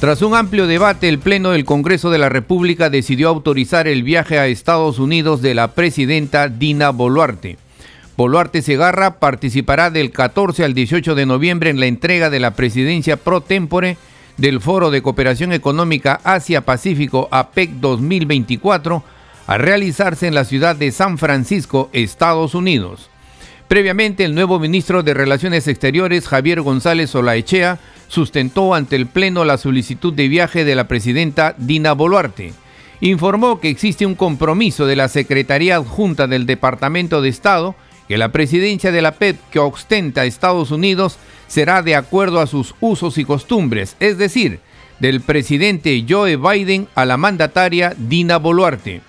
Tras 0.00 0.22
un 0.22 0.36
amplio 0.36 0.68
debate, 0.68 1.08
el 1.08 1.18
Pleno 1.18 1.50
del 1.50 1.64
Congreso 1.64 2.10
de 2.10 2.18
la 2.18 2.28
República 2.28 2.88
decidió 2.88 3.28
autorizar 3.28 3.88
el 3.88 4.04
viaje 4.04 4.38
a 4.38 4.46
Estados 4.46 5.00
Unidos 5.00 5.42
de 5.42 5.56
la 5.56 5.72
presidenta 5.72 6.48
Dina 6.48 6.90
Boluarte. 6.90 7.58
Boluarte 8.16 8.62
Segarra 8.62 9.18
participará 9.18 9.90
del 9.90 10.12
14 10.12 10.64
al 10.64 10.72
18 10.72 11.16
de 11.16 11.26
noviembre 11.26 11.70
en 11.70 11.80
la 11.80 11.86
entrega 11.86 12.30
de 12.30 12.38
la 12.38 12.52
presidencia 12.52 13.16
pro 13.16 13.40
tempore 13.40 13.96
del 14.36 14.60
Foro 14.60 14.92
de 14.92 15.02
Cooperación 15.02 15.52
Económica 15.52 16.20
Asia-Pacífico 16.22 17.26
APEC 17.32 17.70
2024 17.80 19.02
a 19.48 19.58
realizarse 19.58 20.28
en 20.28 20.34
la 20.36 20.44
ciudad 20.44 20.76
de 20.76 20.92
San 20.92 21.18
Francisco, 21.18 21.90
Estados 21.92 22.54
Unidos. 22.54 23.10
Previamente, 23.66 24.24
el 24.24 24.36
nuevo 24.36 24.60
ministro 24.60 25.02
de 25.02 25.12
Relaciones 25.12 25.66
Exteriores, 25.66 26.28
Javier 26.28 26.62
González 26.62 27.12
Olaechea, 27.14 27.80
sustentó 28.08 28.74
ante 28.74 28.96
el 28.96 29.06
Pleno 29.06 29.44
la 29.44 29.58
solicitud 29.58 30.12
de 30.12 30.28
viaje 30.28 30.64
de 30.64 30.74
la 30.74 30.88
presidenta 30.88 31.54
Dina 31.56 31.92
Boluarte. 31.92 32.52
Informó 33.00 33.60
que 33.60 33.68
existe 33.68 34.06
un 34.06 34.16
compromiso 34.16 34.86
de 34.86 34.96
la 34.96 35.08
Secretaría 35.08 35.76
Adjunta 35.76 36.26
del 36.26 36.46
Departamento 36.46 37.22
de 37.22 37.28
Estado 37.28 37.76
que 38.08 38.18
la 38.18 38.32
presidencia 38.32 38.90
de 38.90 39.02
la 39.02 39.12
PEP 39.12 39.38
que 39.50 39.58
ostenta 39.58 40.24
Estados 40.24 40.70
Unidos 40.70 41.18
será 41.46 41.82
de 41.82 41.94
acuerdo 41.94 42.40
a 42.40 42.46
sus 42.46 42.74
usos 42.80 43.18
y 43.18 43.24
costumbres, 43.24 43.96
es 44.00 44.18
decir, 44.18 44.60
del 44.98 45.20
presidente 45.20 46.04
Joe 46.08 46.36
Biden 46.36 46.88
a 46.94 47.04
la 47.04 47.16
mandataria 47.16 47.94
Dina 47.96 48.38
Boluarte. 48.38 49.02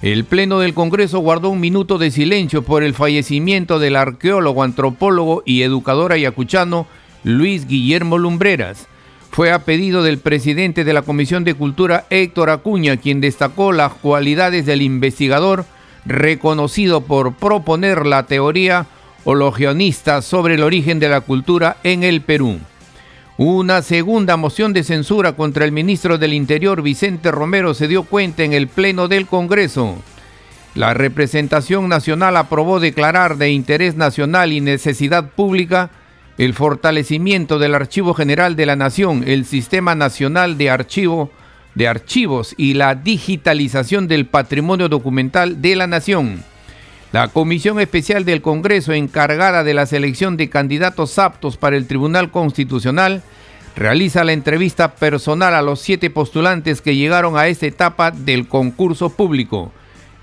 El 0.00 0.24
Pleno 0.24 0.58
del 0.58 0.74
Congreso 0.74 1.18
guardó 1.18 1.48
un 1.48 1.60
minuto 1.60 1.98
de 1.98 2.10
silencio 2.10 2.62
por 2.62 2.82
el 2.82 2.94
fallecimiento 2.94 3.78
del 3.78 3.96
arqueólogo, 3.96 4.62
antropólogo 4.62 5.42
y 5.44 5.62
educador 5.62 6.12
ayacuchano 6.12 6.86
Luis 7.24 7.66
Guillermo 7.66 8.18
Lumbreras. 8.18 8.86
Fue 9.30 9.50
a 9.50 9.64
pedido 9.64 10.02
del 10.02 10.18
presidente 10.18 10.84
de 10.84 10.92
la 10.92 11.02
Comisión 11.02 11.42
de 11.42 11.54
Cultura, 11.54 12.04
Héctor 12.10 12.50
Acuña, 12.50 12.98
quien 12.98 13.20
destacó 13.20 13.72
las 13.72 13.94
cualidades 13.94 14.66
del 14.66 14.82
investigador, 14.82 15.64
reconocido 16.04 17.00
por 17.00 17.34
proponer 17.34 18.06
la 18.06 18.26
teoría 18.26 18.86
hologionista 19.24 20.20
sobre 20.22 20.54
el 20.54 20.62
origen 20.62 21.00
de 21.00 21.08
la 21.08 21.22
cultura 21.22 21.78
en 21.82 22.04
el 22.04 22.20
Perú. 22.20 22.58
Una 23.38 23.82
segunda 23.82 24.36
moción 24.36 24.72
de 24.74 24.84
censura 24.84 25.32
contra 25.32 25.64
el 25.64 25.72
ministro 25.72 26.18
del 26.18 26.34
Interior, 26.34 26.82
Vicente 26.82 27.32
Romero, 27.32 27.74
se 27.74 27.88
dio 27.88 28.04
cuenta 28.04 28.44
en 28.44 28.52
el 28.52 28.68
Pleno 28.68 29.08
del 29.08 29.26
Congreso. 29.26 29.96
La 30.74 30.92
representación 30.92 31.88
nacional 31.88 32.36
aprobó 32.36 32.78
declarar 32.78 33.36
de 33.38 33.50
interés 33.50 33.96
nacional 33.96 34.52
y 34.52 34.60
necesidad 34.60 35.30
pública 35.30 35.90
el 36.38 36.54
fortalecimiento 36.54 37.58
del 37.58 37.74
Archivo 37.74 38.14
General 38.14 38.56
de 38.56 38.66
la 38.66 38.76
Nación, 38.76 39.24
el 39.26 39.44
Sistema 39.44 39.94
Nacional 39.94 40.58
de 40.58 40.70
Archivo 40.70 41.30
de 41.74 41.88
Archivos 41.88 42.54
y 42.56 42.74
la 42.74 42.94
digitalización 42.94 44.06
del 44.08 44.26
patrimonio 44.26 44.88
documental 44.88 45.60
de 45.60 45.76
la 45.76 45.86
Nación. 45.86 46.42
La 47.12 47.28
Comisión 47.28 47.80
Especial 47.80 48.24
del 48.24 48.42
Congreso 48.42 48.92
encargada 48.92 49.62
de 49.62 49.74
la 49.74 49.86
selección 49.86 50.36
de 50.36 50.50
candidatos 50.50 51.18
aptos 51.18 51.56
para 51.56 51.76
el 51.76 51.86
Tribunal 51.86 52.30
Constitucional 52.30 53.22
realiza 53.76 54.24
la 54.24 54.32
entrevista 54.32 54.94
personal 54.96 55.54
a 55.54 55.62
los 55.62 55.80
siete 55.80 56.10
postulantes 56.10 56.80
que 56.80 56.96
llegaron 56.96 57.36
a 57.36 57.46
esta 57.48 57.66
etapa 57.66 58.10
del 58.10 58.48
concurso 58.48 59.10
público. 59.10 59.72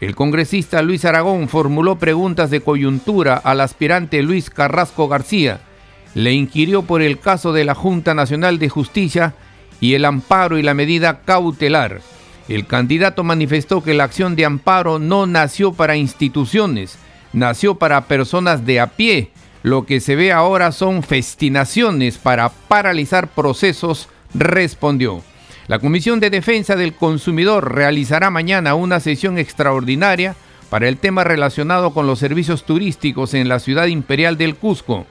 El 0.02 0.16
congresista 0.16 0.82
Luis 0.82 1.06
Aragón 1.06 1.48
formuló 1.48 1.98
preguntas 1.98 2.50
de 2.50 2.62
coyuntura 2.62 3.36
al 3.36 3.62
aspirante 3.62 4.24
Luis 4.24 4.50
Carrasco 4.50 5.08
García, 5.08 5.62
le 6.14 6.34
inquirió 6.34 6.84
por 6.84 7.02
el 7.02 7.20
caso 7.20 7.54
de 7.54 7.66
la 7.66 7.76
Junta 7.76 8.14
Nacional 8.14 8.60
de 8.60 8.70
Justicia 8.70 9.34
y 9.80 9.94
el 9.94 10.06
amparo 10.06 10.58
y 10.58 10.64
la 10.64 10.74
medida 10.74 11.22
cautelar. 11.22 12.02
El 12.48 12.66
candidato 12.68 13.24
manifestó 13.24 13.82
que 13.82 13.94
la 13.94 14.04
acción 14.04 14.36
de 14.36 14.46
amparo 14.46 15.00
no 15.00 15.26
nació 15.26 15.74
para 15.74 15.96
instituciones, 15.96 16.98
nació 17.34 17.76
para 17.76 18.06
personas 18.06 18.66
de 18.66 18.80
a 18.80 18.88
pie. 18.88 19.32
Lo 19.64 19.86
que 19.86 20.00
se 20.00 20.16
ve 20.16 20.32
ahora 20.32 20.72
son 20.72 21.04
festinaciones 21.04 22.18
para 22.18 22.50
paralizar 22.50 23.28
procesos, 23.28 24.10
respondió. 24.34 25.22
La 25.68 25.80
Comisión 25.80 26.20
de 26.20 26.30
Defensa 26.30 26.76
del 26.76 26.94
Consumidor 26.94 27.74
realizará 27.74 28.30
mañana 28.30 28.76
una 28.76 29.00
sesión 29.00 29.38
extraordinaria 29.38 30.36
para 30.70 30.88
el 30.88 30.98
tema 30.98 31.24
relacionado 31.24 31.94
con 31.94 32.08
los 32.08 32.20
servicios 32.20 32.66
turísticos 32.66 33.34
en 33.34 33.48
la 33.48 33.60
ciudad 33.60 33.86
imperial 33.86 34.38
del 34.38 34.56
Cusco. 34.56 35.06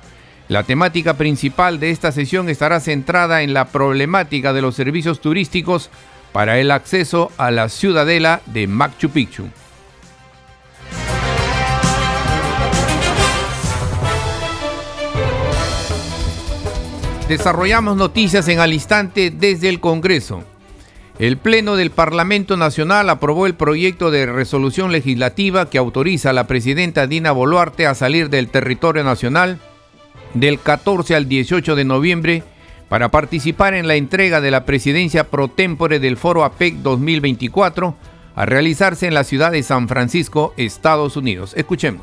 La 0.50 0.65
temática 0.65 1.15
principal 1.15 1.78
de 1.78 1.93
esta 1.93 2.11
sesión 2.11 2.49
estará 2.49 2.81
centrada 2.81 3.43
en 3.43 3.55
la 3.55 3.66
problemática 3.66 4.53
de 4.53 4.61
los 4.61 4.75
servicios 4.75 5.21
turísticos 5.21 5.91
para 6.33 6.59
el 6.59 6.72
acceso 6.72 7.31
a 7.37 7.53
la 7.53 7.69
ciudadela 7.69 8.41
de 8.47 8.66
Machu 8.66 9.11
Picchu. 9.11 9.44
Desarrollamos 17.28 17.97
noticias 17.97 18.49
en 18.49 18.59
al 18.59 18.72
instante 18.72 19.31
desde 19.31 19.69
el 19.69 19.78
Congreso. 19.78 20.43
El 21.21 21.37
Pleno 21.37 21.77
del 21.77 21.93
Parlamento 21.93 22.56
Nacional 22.56 23.09
aprobó 23.09 23.47
el 23.47 23.55
proyecto 23.55 24.11
de 24.11 24.27
resolución 24.27 24.91
legislativa 24.91 25.71
que 25.71 25.78
autoriza 25.78 26.31
a 26.31 26.32
la 26.32 26.49
presidenta 26.49 27.06
Dina 27.06 27.31
Boluarte 27.31 27.87
a 27.87 27.94
salir 27.94 28.31
del 28.31 28.49
territorio 28.49 29.05
nacional 29.05 29.61
del 30.35 30.61
14 30.61 31.15
al 31.15 31.29
18 31.29 31.75
de 31.77 31.85
noviembre 31.85 32.43
para 32.89 33.11
participar 33.11 33.75
en 33.75 33.87
la 33.87 33.95
entrega 33.95 34.41
de 34.41 34.51
la 34.51 34.65
presidencia 34.65 35.29
pro 35.29 35.49
tempore 35.49 36.01
del 36.01 36.17
Foro 36.17 36.45
APEC 36.45 36.75
2024 36.77 37.97
a 38.35 38.47
realizarse 38.47 39.07
en 39.07 39.15
la 39.15 39.25
ciudad 39.25 39.53
de 39.53 39.63
San 39.63 39.89
Francisco, 39.89 40.55
Estados 40.57 41.17
Unidos. 41.17 41.53
Escuchemos. 41.57 42.03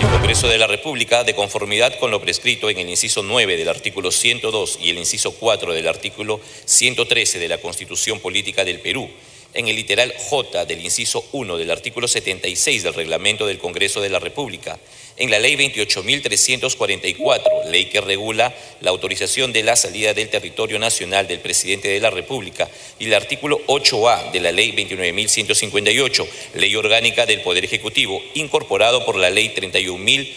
El 0.00 0.08
Congreso 0.08 0.46
de 0.46 0.58
la 0.58 0.66
República, 0.66 1.24
de 1.24 1.34
conformidad 1.34 1.98
con 1.98 2.10
lo 2.10 2.20
prescrito 2.20 2.70
en 2.70 2.78
el 2.78 2.88
inciso 2.88 3.22
9 3.22 3.56
del 3.56 3.68
artículo 3.68 4.12
102 4.12 4.78
y 4.80 4.90
el 4.90 4.98
inciso 4.98 5.32
4 5.32 5.72
del 5.72 5.88
artículo 5.88 6.40
113 6.66 7.38
de 7.38 7.48
la 7.48 7.58
Constitución 7.58 8.20
Política 8.20 8.64
del 8.64 8.80
Perú, 8.80 9.10
en 9.54 9.68
el 9.68 9.76
literal 9.76 10.12
J 10.16 10.66
del 10.66 10.84
inciso 10.84 11.24
1 11.32 11.56
del 11.56 11.70
artículo 11.70 12.06
76 12.06 12.82
del 12.82 12.94
reglamento 12.94 13.46
del 13.46 13.58
Congreso 13.58 14.00
de 14.00 14.10
la 14.10 14.18
República, 14.18 14.78
en 15.16 15.30
la 15.30 15.38
ley 15.38 15.56
28.344, 15.56 17.70
ley 17.70 17.86
que 17.86 18.00
regula 18.00 18.54
la 18.80 18.90
autorización 18.90 19.52
de 19.52 19.64
la 19.64 19.74
salida 19.74 20.14
del 20.14 20.28
territorio 20.28 20.78
nacional 20.78 21.26
del 21.26 21.40
presidente 21.40 21.88
de 21.88 22.00
la 22.00 22.10
República, 22.10 22.68
y 22.98 23.06
el 23.06 23.14
artículo 23.14 23.60
8A 23.66 24.30
de 24.30 24.40
la 24.40 24.52
ley 24.52 24.72
29.158, 24.72 26.26
ley 26.54 26.76
orgánica 26.76 27.26
del 27.26 27.40
Poder 27.40 27.64
Ejecutivo, 27.64 28.22
incorporado 28.34 29.04
por 29.04 29.16
la 29.16 29.30
ley 29.30 29.52
31.000 29.56 30.28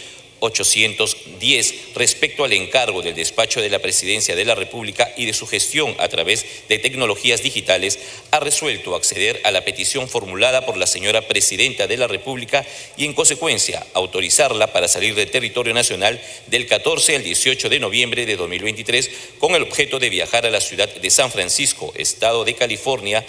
810 0.42 1.94
respecto 1.96 2.44
al 2.44 2.54
encargo 2.54 3.02
del 3.02 3.16
despacho 3.16 3.62
de 3.62 3.70
la 3.70 3.80
Presidencia 3.80 4.36
de 4.36 4.44
la 4.44 4.56
República 4.56 5.12
y 5.16 5.26
de 5.26 5.34
su 5.34 5.48
gestión 5.48 5.96
a 6.00 6.10
través 6.10 6.46
de 6.68 6.80
tecnologías 6.80 7.44
digitales, 7.44 8.00
ha 8.32 8.40
resuelto 8.40 8.96
acceder 8.96 9.40
a 9.44 9.52
la 9.52 9.64
petición 9.64 10.10
formulada 10.10 10.66
por 10.66 10.78
la 10.78 10.88
señora 10.88 11.28
Presidenta 11.28 11.88
de 11.88 11.98
la 11.98 12.08
República 12.08 12.66
y 12.98 13.06
en 13.06 13.14
consecuencia 13.14 13.86
autorizarla 13.94 14.74
para 14.74 14.88
salir 14.88 15.16
del 15.16 15.32
territorio 15.32 15.74
nacional 15.74 16.22
del 16.48 16.68
14 16.68 17.16
al 17.16 17.24
18 17.24 17.70
de 17.70 17.80
noviembre 17.80 18.26
de 18.26 18.36
2023 18.36 19.10
con 19.40 19.56
el 19.56 19.64
objeto 19.64 20.00
de 20.00 20.10
viajar 20.10 20.46
a 20.46 20.50
la 20.52 20.62
ciudad 20.62 20.90
de 20.90 21.10
San 21.10 21.32
Francisco, 21.32 21.94
Estado 21.96 22.44
de 22.44 22.56
California, 22.56 23.26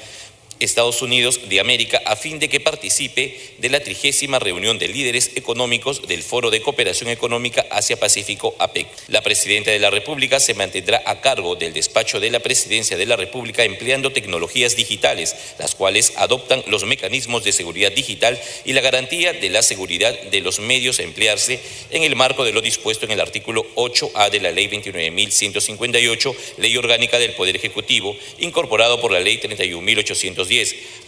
Estados 0.64 1.02
Unidos 1.02 1.48
de 1.48 1.60
América 1.60 2.00
a 2.06 2.16
fin 2.16 2.38
de 2.38 2.48
que 2.48 2.60
participe 2.60 3.36
de 3.58 3.68
la 3.68 3.80
trigésima 3.80 4.38
reunión 4.38 4.78
de 4.78 4.88
líderes 4.88 5.32
económicos 5.34 6.06
del 6.06 6.22
Foro 6.22 6.50
de 6.50 6.62
Cooperación 6.62 7.10
Económica 7.10 7.66
Asia-Pacífico 7.70 8.54
APEC. 8.58 8.86
La 9.08 9.22
Presidenta 9.22 9.70
de 9.70 9.78
la 9.78 9.90
República 9.90 10.40
se 10.40 10.54
mantendrá 10.54 11.02
a 11.04 11.20
cargo 11.20 11.56
del 11.56 11.72
despacho 11.72 12.20
de 12.20 12.30
la 12.30 12.40
Presidencia 12.40 12.96
de 12.96 13.06
la 13.06 13.16
República 13.16 13.64
empleando 13.64 14.12
tecnologías 14.12 14.76
digitales, 14.76 15.34
las 15.58 15.74
cuales 15.74 16.12
adoptan 16.16 16.62
los 16.68 16.84
mecanismos 16.84 17.44
de 17.44 17.52
seguridad 17.52 17.92
digital 17.92 18.40
y 18.64 18.72
la 18.72 18.80
garantía 18.80 19.32
de 19.32 19.50
la 19.50 19.62
seguridad 19.62 20.18
de 20.30 20.40
los 20.40 20.60
medios 20.60 20.98
a 20.98 21.02
emplearse 21.02 21.60
en 21.90 22.02
el 22.02 22.16
marco 22.16 22.44
de 22.44 22.52
lo 22.52 22.60
dispuesto 22.60 23.06
en 23.06 23.12
el 23.12 23.20
artículo 23.20 23.66
8A 23.74 24.30
de 24.30 24.40
la 24.40 24.50
Ley 24.50 24.68
29.158, 24.68 26.34
Ley 26.58 26.76
Orgánica 26.76 27.18
del 27.18 27.32
Poder 27.32 27.56
Ejecutivo, 27.56 28.16
incorporado 28.38 29.00
por 29.00 29.12
la 29.12 29.20
Ley 29.20 29.38
31.810 29.38 30.51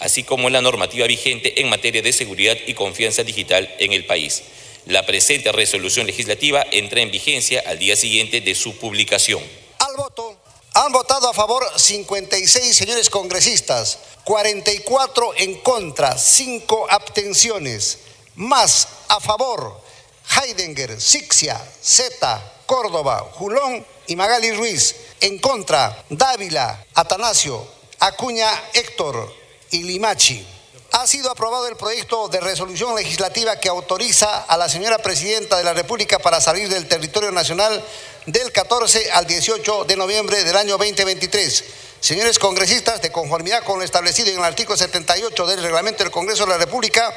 así 0.01 0.23
como 0.23 0.47
en 0.47 0.53
la 0.53 0.61
normativa 0.61 1.07
vigente 1.07 1.61
en 1.61 1.69
materia 1.69 2.03
de 2.03 2.13
seguridad 2.13 2.57
y 2.67 2.75
confianza 2.75 3.23
digital 3.25 3.73
en 3.79 3.93
el 3.93 4.07
país. 4.07 4.43
La 4.87 5.07
presente 5.07 5.51
resolución 5.53 6.07
legislativa 6.07 6.65
entra 6.71 7.01
en 7.01 7.11
vigencia 7.11 7.63
al 7.67 7.79
día 7.79 7.97
siguiente 7.97 8.41
de 8.41 8.55
su 8.55 8.77
publicación. 8.77 9.43
Al 9.79 9.97
voto 9.97 10.37
han 10.75 10.93
votado 10.93 11.29
a 11.29 11.35
favor 11.35 11.65
56 11.77 12.77
señores 12.77 13.09
congresistas, 13.09 13.99
44 14.25 15.35
en 15.37 15.55
contra, 15.61 16.19
5 16.19 16.87
abstenciones, 16.91 17.99
más 18.35 18.89
a 19.09 19.21
favor 19.21 19.85
Heidenger, 20.29 21.01
Sixia, 21.01 21.61
Zeta, 21.83 22.43
Córdoba, 22.67 23.31
Julón 23.35 23.85
y 24.07 24.17
Magali 24.17 24.53
Ruiz. 24.53 24.97
En 25.21 25.39
contra, 25.39 26.05
Dávila, 26.11 26.85
Atanasio, 26.95 27.67
Acuña, 28.05 28.51
Héctor 28.75 29.33
y 29.71 29.83
Limachi. 29.83 30.47
Ha 30.93 31.07
sido 31.07 31.31
aprobado 31.31 31.67
el 31.69 31.77
proyecto 31.77 32.29
de 32.29 32.39
resolución 32.39 32.95
legislativa 32.95 33.59
que 33.59 33.71
autoriza 33.71 34.43
a 34.43 34.59
la 34.59 34.69
señora 34.69 34.99
Presidenta 34.99 35.57
de 35.57 35.65
la 35.65 35.73
República 35.73 36.19
para 36.19 36.39
salir 36.39 36.69
del 36.69 36.87
territorio 36.87 37.31
nacional 37.31 37.83
del 38.27 38.53
14 38.53 39.11
al 39.11 39.27
18 39.27 39.85
de 39.85 39.97
noviembre 39.97 40.45
del 40.45 40.55
año 40.55 40.77
2023. 40.77 41.65
Señores 42.01 42.39
congresistas, 42.39 43.01
de 43.01 43.11
conformidad 43.11 43.65
con 43.65 43.79
lo 43.79 43.85
establecido 43.87 44.29
en 44.29 44.39
el 44.39 44.45
artículo 44.45 44.77
78 44.77 45.47
del 45.47 45.63
reglamento 45.63 46.05
del 46.05 46.13
Congreso 46.13 46.45
de 46.45 46.51
la 46.51 46.59
República, 46.59 47.11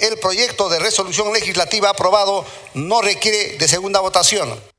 el 0.00 0.18
proyecto 0.18 0.68
de 0.68 0.80
resolución 0.80 1.32
legislativa 1.32 1.90
aprobado 1.90 2.44
no 2.74 3.00
requiere 3.00 3.58
de 3.58 3.68
segunda 3.68 4.00
votación. 4.00 4.71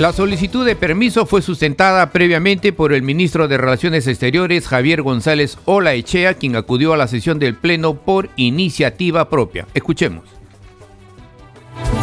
La 0.00 0.14
solicitud 0.14 0.64
de 0.64 0.76
permiso 0.76 1.26
fue 1.26 1.42
sustentada 1.42 2.10
previamente 2.10 2.72
por 2.72 2.94
el 2.94 3.02
ministro 3.02 3.48
de 3.48 3.58
Relaciones 3.58 4.06
Exteriores, 4.06 4.66
Javier 4.66 5.02
González 5.02 5.58
Olaechea, 5.66 6.32
quien 6.38 6.56
acudió 6.56 6.94
a 6.94 6.96
la 6.96 7.06
sesión 7.06 7.38
del 7.38 7.54
Pleno 7.54 7.92
por 7.92 8.30
iniciativa 8.36 9.28
propia. 9.28 9.66
Escuchemos. 9.74 10.24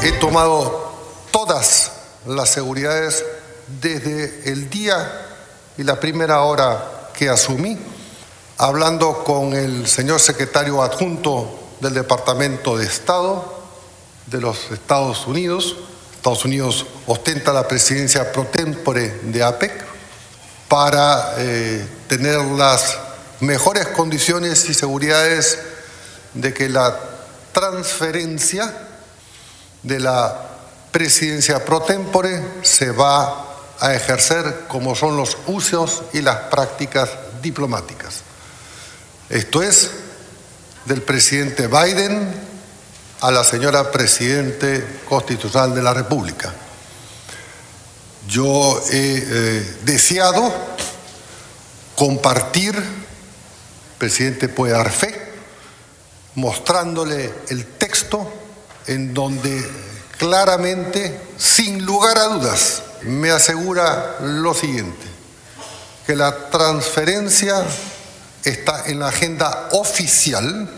He 0.03 0.11
tomado 0.19 0.93
todas 1.31 1.91
las 2.27 2.51
seguridades 2.51 3.25
desde 3.81 4.51
el 4.51 4.69
día 4.69 4.95
y 5.75 5.81
la 5.81 5.99
primera 5.99 6.43
hora 6.43 7.09
que 7.17 7.29
asumí, 7.29 7.79
hablando 8.59 9.23
con 9.23 9.53
el 9.53 9.87
señor 9.87 10.19
secretario 10.19 10.83
adjunto 10.83 11.49
del 11.81 11.95
Departamento 11.95 12.77
de 12.77 12.85
Estado 12.85 13.59
de 14.27 14.39
los 14.39 14.69
Estados 14.69 15.25
Unidos, 15.25 15.77
Estados 16.27 16.43
Unidos 16.43 16.85
ostenta 17.05 17.53
la 17.53 17.65
presidencia 17.65 18.33
pro 18.33 18.43
tempore 18.47 19.21
de 19.23 19.41
APEC 19.41 19.71
para 20.67 21.35
eh, 21.37 21.87
tener 22.09 22.41
las 22.41 22.97
mejores 23.39 23.87
condiciones 23.87 24.69
y 24.69 24.73
seguridades 24.73 25.57
de 26.33 26.53
que 26.53 26.67
la 26.67 26.99
transferencia 27.53 28.73
de 29.83 30.01
la 30.01 30.49
presidencia 30.91 31.63
pro 31.63 31.81
tempore 31.83 32.43
se 32.61 32.91
va 32.91 33.45
a 33.79 33.93
ejercer 33.93 34.65
como 34.67 34.95
son 34.95 35.15
los 35.15 35.37
usos 35.47 36.03
y 36.11 36.19
las 36.19 36.35
prácticas 36.51 37.09
diplomáticas. 37.41 38.23
Esto 39.29 39.63
es 39.63 39.91
del 40.83 41.03
presidente 41.03 41.67
Biden 41.67 42.56
a 43.21 43.31
la 43.31 43.43
señora 43.43 43.91
Presidente 43.91 45.01
Constitucional 45.07 45.73
de 45.73 45.81
la 45.81 45.93
República. 45.93 46.53
Yo 48.27 48.81
he 48.91 49.23
eh, 49.25 49.77
deseado 49.83 50.53
compartir, 51.95 52.75
presidente 53.97 54.49
puede 54.49 54.73
dar 54.73 54.91
fe, 54.91 55.33
mostrándole 56.35 57.33
el 57.49 57.65
texto 57.65 58.31
en 58.85 59.13
donde 59.13 59.67
claramente, 60.17 61.19
sin 61.37 61.85
lugar 61.85 62.17
a 62.17 62.25
dudas, 62.25 62.83
me 63.03 63.31
asegura 63.31 64.17
lo 64.21 64.53
siguiente, 64.53 65.05
que 66.05 66.15
la 66.15 66.49
transferencia 66.49 67.65
está 68.43 68.83
en 68.85 68.99
la 68.99 69.07
agenda 69.07 69.69
oficial 69.71 70.76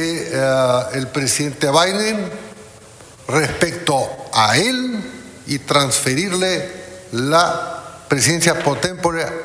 del 0.00 1.04
eh, 1.04 1.06
presidente 1.12 1.68
Biden 1.70 2.30
respecto 3.28 4.08
a 4.32 4.56
él 4.56 5.00
y 5.46 5.58
transferirle 5.60 6.70
la 7.12 8.04
presidencia 8.08 8.62
por 8.62 8.78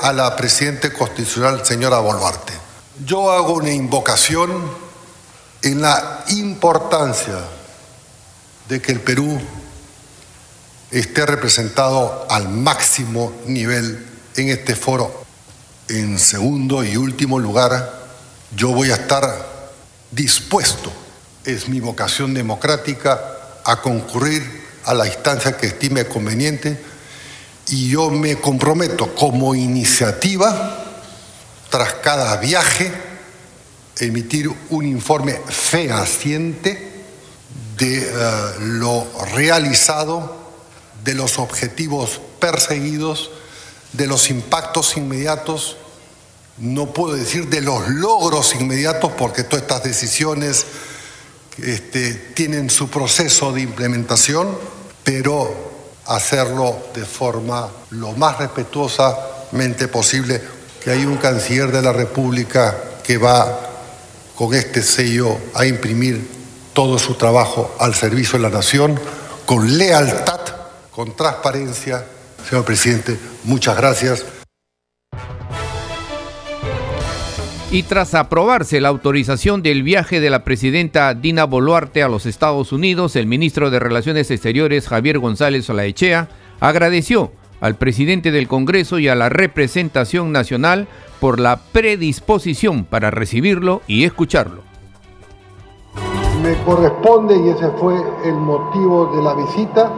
a 0.02 0.14
la 0.14 0.36
presidenta 0.36 0.92
constitucional, 0.92 1.66
señora 1.66 2.00
Boluarte. 2.00 2.54
Yo 3.06 3.32
hago 3.32 3.54
una 3.54 3.72
invocación 3.72 4.52
en 5.62 5.82
la 5.82 6.26
importancia 6.30 7.40
de 8.68 8.82
que 8.82 8.92
el 8.92 9.00
Perú 9.00 9.40
esté 10.92 11.26
representado 11.26 12.26
al 12.30 12.50
máximo 12.50 13.32
nivel 13.46 14.06
en 14.36 14.50
este 14.50 14.76
foro. 14.76 15.24
En 15.88 16.20
segundo 16.20 16.84
y 16.84 16.98
último 16.98 17.40
lugar, 17.40 18.02
yo 18.56 18.70
voy 18.70 18.92
a 18.92 18.96
estar 18.96 19.51
dispuesto, 20.12 20.92
es 21.46 21.68
mi 21.70 21.80
vocación 21.80 22.34
democrática, 22.34 23.38
a 23.64 23.82
concurrir 23.82 24.62
a 24.86 24.94
la 24.94 25.08
instancia 25.08 25.58
que 25.58 25.68
estime 25.68 26.06
conveniente 26.06 26.80
y 27.68 27.90
yo 27.90 28.10
me 28.10 28.38
comprometo 28.38 29.14
como 29.16 29.56
iniciativa, 29.56 30.78
tras 31.70 31.94
cada 31.96 32.36
viaje, 32.38 32.92
emitir 34.00 34.52
un 34.70 34.86
informe 34.86 35.40
fehaciente 35.48 36.92
de 37.78 38.00
eh, 38.00 38.12
lo 38.60 39.08
realizado, 39.34 40.42
de 41.04 41.16
los 41.16 41.40
objetivos 41.40 42.20
perseguidos, 42.40 43.32
de 43.94 44.08
los 44.08 44.30
impactos 44.30 44.98
inmediatos 44.98 45.78
no 46.62 46.94
puedo 46.94 47.16
decir 47.16 47.50
de 47.50 47.62
los 47.62 47.90
logros 47.90 48.56
inmediatos 48.56 49.12
porque 49.18 49.44
todas 49.44 49.64
estas 49.64 49.84
decisiones 49.84 50.66
este, 51.58 52.14
tienen 52.14 52.70
su 52.70 52.90
proceso 52.90 53.52
de 53.52 53.62
implementación, 53.62 54.56
pero 55.04 55.72
hacerlo 56.06 56.78
de 56.94 57.04
forma 57.04 57.70
lo 57.90 58.12
más 58.14 58.38
respetuosamente 58.38 59.88
posible, 59.88 60.42
que 60.84 60.92
hay 60.92 61.06
un 61.06 61.18
canciller 61.18 61.72
de 61.72 61.82
la 61.82 61.94
República 61.94 62.78
que 63.04 63.18
va 63.18 63.70
con 64.36 64.54
este 64.54 64.84
sello 64.84 65.38
a 65.56 65.66
imprimir 65.66 66.28
todo 66.74 67.00
su 67.00 67.16
trabajo 67.16 67.76
al 67.80 67.96
servicio 67.96 68.38
de 68.38 68.44
la 68.44 68.50
nación, 68.50 69.00
con 69.46 69.78
lealtad, 69.78 70.42
con 70.92 71.16
transparencia. 71.16 72.06
Señor 72.48 72.66
presidente, 72.66 73.18
muchas 73.44 73.76
gracias. 73.78 74.41
Y 77.74 77.84
tras 77.84 78.16
aprobarse 78.16 78.82
la 78.82 78.90
autorización 78.90 79.64
del 79.64 79.84
viaje 79.84 80.20
de 80.20 80.30
la 80.30 80.44
presidenta 80.44 81.14
Dina 81.14 81.46
Boluarte 81.46 82.04
a 82.04 82.10
los 82.10 82.26
Estados 82.26 82.74
Unidos, 82.74 83.16
el 83.16 83.28
ministro 83.28 83.70
de 83.70 83.80
Relaciones 83.80 84.30
Exteriores 84.30 84.90
Javier 84.90 85.20
González 85.20 85.70
Olaechea 85.70 86.28
agradeció 86.60 87.32
al 87.62 87.76
presidente 87.76 88.32
del 88.32 88.50
Congreso 88.50 89.00
y 89.00 89.08
a 89.08 89.16
la 89.16 89.30
representación 89.30 90.34
nacional 90.34 90.90
por 91.22 91.40
la 91.40 91.62
predisposición 91.72 92.84
para 92.84 93.10
recibirlo 93.10 93.82
y 93.88 94.04
escucharlo. 94.04 94.64
Me 96.44 96.54
corresponde, 96.66 97.38
y 97.38 97.50
ese 97.52 97.70
fue 97.80 97.96
el 98.26 98.34
motivo 98.34 99.14
de 99.16 99.24
la 99.24 99.34
visita, 99.34 99.90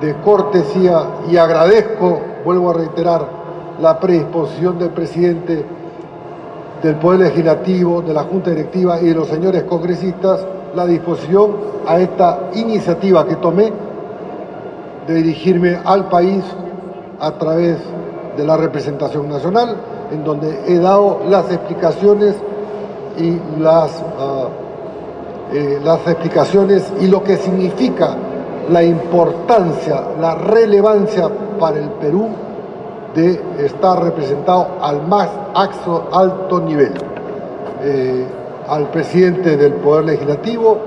de 0.00 0.16
cortesía 0.22 1.20
y 1.30 1.36
agradezco, 1.36 2.20
vuelvo 2.44 2.72
a 2.72 2.74
reiterar, 2.74 3.42
la 3.80 4.00
predisposición 4.00 4.80
del 4.80 4.90
presidente 4.90 5.64
del 6.82 6.96
Poder 6.96 7.20
Legislativo, 7.20 8.02
de 8.02 8.12
la 8.12 8.24
Junta 8.24 8.50
Directiva 8.50 9.00
y 9.00 9.06
de 9.06 9.14
los 9.14 9.28
señores 9.28 9.62
congresistas 9.64 10.44
la 10.74 10.86
disposición 10.86 11.56
a 11.86 12.00
esta 12.00 12.50
iniciativa 12.54 13.26
que 13.26 13.36
tomé 13.36 13.72
de 15.06 15.14
dirigirme 15.14 15.78
al 15.84 16.08
país 16.08 16.42
a 17.20 17.32
través 17.32 17.78
de 18.36 18.44
la 18.44 18.56
representación 18.56 19.28
nacional, 19.28 19.76
en 20.10 20.24
donde 20.24 20.62
he 20.66 20.78
dado 20.78 21.20
las 21.28 21.50
explicaciones 21.50 22.36
y 23.18 23.38
las, 23.60 24.02
ah, 24.18 24.48
eh, 25.52 25.80
las 25.84 26.06
explicaciones 26.06 26.90
y 27.00 27.06
lo 27.06 27.22
que 27.22 27.36
significa 27.36 28.16
la 28.70 28.82
importancia, 28.82 30.02
la 30.20 30.34
relevancia 30.34 31.28
para 31.58 31.78
el 31.78 31.90
Perú 31.90 32.28
de 33.14 33.40
estar 33.64 34.02
representado 34.02 34.78
al 34.80 35.06
más 35.06 35.28
alto 36.12 36.60
nivel. 36.60 36.92
Eh, 37.82 38.24
al 38.68 38.90
presidente 38.90 39.56
del 39.56 39.74
Poder 39.74 40.04
Legislativo 40.04 40.78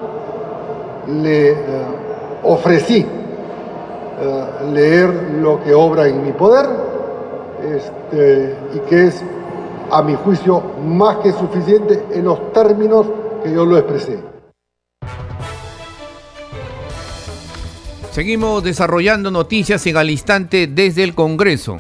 le 1.08 1.52
eh, 1.52 1.56
ofrecí 2.44 3.06
eh, 3.06 4.46
leer 4.72 5.10
lo 5.42 5.62
que 5.64 5.74
obra 5.74 6.08
en 6.08 6.24
mi 6.24 6.32
poder 6.32 6.66
este, 7.62 8.56
y 8.74 8.80
que 8.90 9.08
es 9.08 9.24
a 9.92 10.02
mi 10.02 10.16
juicio, 10.16 10.64
más 10.84 11.18
que 11.18 11.32
suficiente 11.32 12.06
en 12.12 12.26
los 12.26 12.52
términos 12.54 13.06
que 13.44 13.54
yo 13.54 13.66
lo 13.66 13.78
expresé. 13.78 14.20
Seguimos 18.12 18.64
desarrollando 18.64 19.30
noticias 19.30 19.86
en 19.86 19.98
al 19.98 20.10
instante 20.10 20.68
desde 20.68 21.04
el 21.04 21.14
Congreso. 21.14 21.80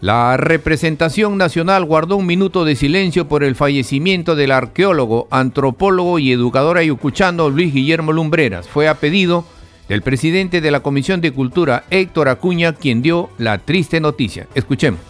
La 0.00 0.36
representación 0.36 1.38
nacional 1.38 1.84
guardó 1.84 2.16
un 2.16 2.26
minuto 2.26 2.64
de 2.64 2.76
silencio 2.76 3.26
por 3.26 3.42
el 3.42 3.56
fallecimiento 3.56 4.36
del 4.36 4.52
arqueólogo, 4.52 5.26
antropólogo 5.32 6.20
y 6.20 6.30
educador 6.30 6.78
ayucuchano 6.78 7.50
Luis 7.50 7.74
Guillermo 7.74 8.12
Lumbreras. 8.12 8.68
Fue 8.68 8.88
a 8.88 8.94
pedido 8.94 9.44
del 9.88 10.02
presidente 10.02 10.60
de 10.60 10.70
la 10.70 10.80
Comisión 10.80 11.20
de 11.20 11.32
Cultura, 11.32 11.84
Héctor 11.90 12.28
Acuña, 12.28 12.74
quien 12.74 13.02
dio 13.02 13.30
la 13.38 13.58
triste 13.58 14.00
noticia. 14.00 14.46
Escuchemos. 14.54 15.00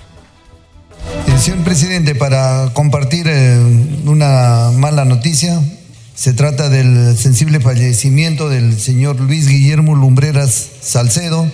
Señor 1.36 1.64
presidente, 1.64 2.14
para 2.14 2.70
compartir 2.72 3.26
eh, 3.28 3.58
una 4.06 4.70
mala 4.74 5.04
noticia, 5.04 5.60
se 6.14 6.32
trata 6.32 6.68
del 6.68 7.16
sensible 7.16 7.60
fallecimiento 7.60 8.48
del 8.48 8.78
señor 8.78 9.20
Luis 9.20 9.48
Guillermo 9.48 9.94
Lumbreras 9.94 10.70
Salcedo, 10.80 11.46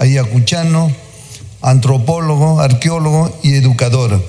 ayacuchano, 0.00 0.90
antropólogo, 1.62 2.60
arqueólogo 2.60 3.36
y 3.42 3.54
educador. 3.54 4.22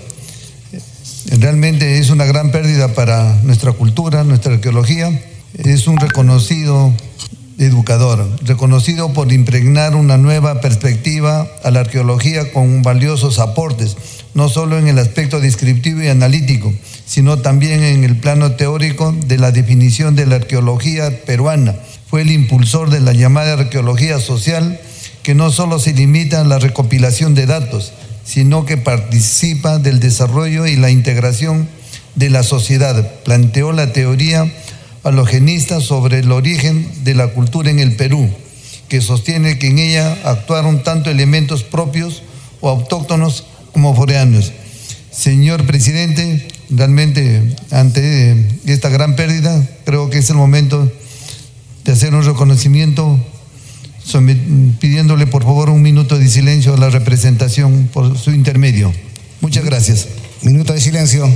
Realmente 1.40 2.00
es 2.00 2.10
una 2.10 2.26
gran 2.26 2.52
pérdida 2.52 2.94
para 2.94 3.40
nuestra 3.44 3.72
cultura, 3.74 4.24
nuestra 4.24 4.56
arqueología. 4.56 5.22
Es 5.54 5.88
un 5.88 5.98
reconocido 5.98 6.94
educador, 7.58 8.28
reconocido 8.44 9.14
por 9.14 9.32
impregnar 9.32 9.96
una 9.96 10.18
nueva 10.18 10.62
perspectiva 10.62 11.48
a 11.64 11.72
la 11.72 11.82
arqueología 11.82 12.52
con 12.52 12.82
valiosos 12.82 13.40
aportes, 13.40 13.98
no 14.34 14.50
solo 14.50 14.78
en 14.78 14.88
el 14.88 14.98
aspecto 14.98 15.40
descriptivo 15.40 16.02
y 16.02 16.08
analítico, 16.08 16.74
sino 17.06 17.40
también 17.40 17.84
en 17.84 18.04
el 18.04 18.18
plano 18.18 18.54
teórico 18.54 19.16
de 19.28 19.38
la 19.38 19.52
definición 19.52 20.16
de 20.16 20.26
la 20.26 20.38
arqueología 20.38 21.24
peruana. 21.26 21.76
Fue 22.10 22.22
el 22.22 22.32
impulsor 22.32 22.90
de 22.90 23.00
la 23.00 23.14
llamada 23.14 23.54
arqueología 23.54 24.20
social, 24.20 24.80
que 25.24 25.36
no 25.36 25.52
solo 25.52 25.80
se 25.80 25.94
limita 25.94 26.42
a 26.42 26.46
la 26.46 26.60
recopilación 26.60 27.36
de 27.36 27.46
datos, 27.46 27.94
sino 28.26 28.66
que 28.66 28.78
participa 28.78 29.80
del 29.80 30.00
desarrollo 30.00 30.66
y 30.66 30.76
la 30.76 30.90
integración 30.90 31.68
de 32.16 32.30
la 32.30 32.44
sociedad. 32.44 33.24
Planteó 33.24 33.72
la 33.72 33.94
teoría 33.94 34.52
alogenista 35.04 35.82
sobre 35.82 36.20
el 36.20 36.32
origen 36.32 37.04
de 37.04 37.16
la 37.16 37.28
cultura 37.28 37.70
en 37.70 37.80
el 37.80 37.96
Perú, 37.96 38.30
que 38.88 39.02
sostiene 39.02 39.58
que 39.58 39.68
en 39.68 39.80
ella 39.80 40.18
actuaron 40.24 40.84
tanto 40.84 41.10
elementos 41.10 41.64
propios 41.64 42.24
o 42.60 42.70
autóctonos 42.70 43.46
como 43.74 43.96
foreanos. 43.96 44.52
Señor 45.12 45.66
presidente, 45.66 46.48
realmente 46.70 47.56
ante 47.72 48.48
esta 48.66 48.90
gran 48.90 49.16
pérdida, 49.16 49.68
creo 49.86 50.10
que 50.10 50.20
es 50.20 50.30
el 50.30 50.38
momento 50.38 50.92
de 51.84 51.92
hacer 51.92 52.14
un 52.14 52.24
reconocimiento 52.24 53.20
pidiéndole 54.80 55.28
por 55.28 55.44
favor 55.44 55.70
un 55.70 55.82
minuto 55.82 56.18
de 56.18 56.28
silencio 56.28 56.74
a 56.74 56.78
la 56.78 56.90
representación 56.90 57.90
por 57.94 58.18
su 58.18 58.32
intermedio. 58.32 58.94
Muchas 59.42 59.66
gracias. 59.66 60.08
Minuto 60.42 60.74
de 60.74 60.82
silencio. 60.82 61.30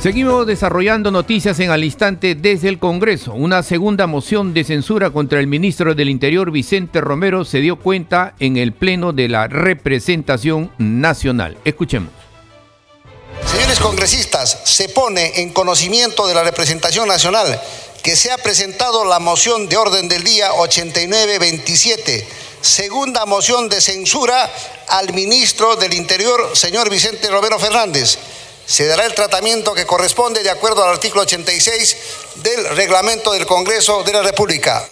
Seguimos 0.00 0.46
desarrollando 0.46 1.10
noticias 1.10 1.58
en 1.58 1.70
al 1.70 1.82
instante 1.82 2.36
desde 2.36 2.68
el 2.68 2.78
Congreso. 2.78 3.34
Una 3.34 3.64
segunda 3.64 4.06
moción 4.06 4.54
de 4.54 4.62
censura 4.62 5.10
contra 5.10 5.40
el 5.40 5.48
ministro 5.48 5.96
del 5.96 6.08
Interior, 6.08 6.52
Vicente 6.52 7.00
Romero, 7.00 7.44
se 7.44 7.58
dio 7.58 7.76
cuenta 7.76 8.34
en 8.38 8.56
el 8.56 8.72
Pleno 8.72 9.12
de 9.12 9.28
la 9.28 9.48
Representación 9.48 10.70
Nacional. 10.78 11.58
Escuchemos. 11.64 12.10
Señores 13.44 13.80
congresistas, 13.80 14.60
se 14.64 14.88
pone 14.88 15.40
en 15.40 15.52
conocimiento 15.52 16.28
de 16.28 16.34
la 16.34 16.44
representación 16.44 17.08
nacional 17.08 17.60
que 18.02 18.16
se 18.16 18.30
ha 18.30 18.38
presentado 18.38 19.04
la 19.04 19.18
moción 19.18 19.68
de 19.68 19.76
orden 19.76 20.08
del 20.08 20.24
día 20.24 20.52
8927, 20.54 22.26
segunda 22.60 23.26
moción 23.26 23.68
de 23.68 23.80
censura 23.80 24.50
al 24.88 25.12
ministro 25.12 25.76
del 25.76 25.94
Interior, 25.94 26.56
señor 26.56 26.90
Vicente 26.90 27.28
Romero 27.28 27.58
Fernández 27.58 28.18
se 28.68 28.86
dará 28.86 29.06
el 29.06 29.14
tratamiento 29.14 29.72
que 29.72 29.86
corresponde 29.86 30.42
de 30.42 30.50
acuerdo 30.50 30.84
al 30.84 30.90
artículo 30.90 31.22
86 31.22 31.96
del 32.42 32.76
reglamento 32.76 33.32
del 33.32 33.46
Congreso 33.46 34.02
de 34.02 34.12
la 34.12 34.22
República. 34.22 34.86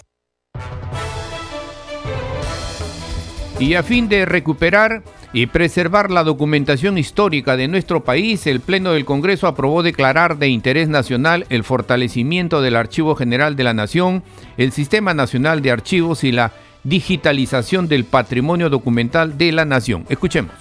Y 3.59 3.75
a 3.75 3.83
fin 3.83 4.09
de 4.09 4.25
recuperar 4.25 5.03
y 5.37 5.45
preservar 5.45 6.09
la 6.09 6.23
documentación 6.23 6.97
histórica 6.97 7.55
de 7.55 7.67
nuestro 7.67 8.03
país, 8.03 8.47
el 8.47 8.59
Pleno 8.59 8.93
del 8.93 9.05
Congreso 9.05 9.45
aprobó 9.45 9.83
declarar 9.83 10.39
de 10.39 10.47
interés 10.47 10.89
nacional 10.89 11.45
el 11.51 11.63
fortalecimiento 11.63 12.59
del 12.63 12.75
Archivo 12.75 13.13
General 13.13 13.55
de 13.55 13.63
la 13.63 13.75
Nación, 13.75 14.23
el 14.57 14.71
Sistema 14.71 15.13
Nacional 15.13 15.61
de 15.61 15.69
Archivos 15.69 16.23
y 16.23 16.31
la 16.31 16.53
digitalización 16.83 17.87
del 17.87 18.03
patrimonio 18.03 18.71
documental 18.71 19.37
de 19.37 19.51
la 19.51 19.65
Nación. 19.65 20.07
Escuchemos. 20.09 20.55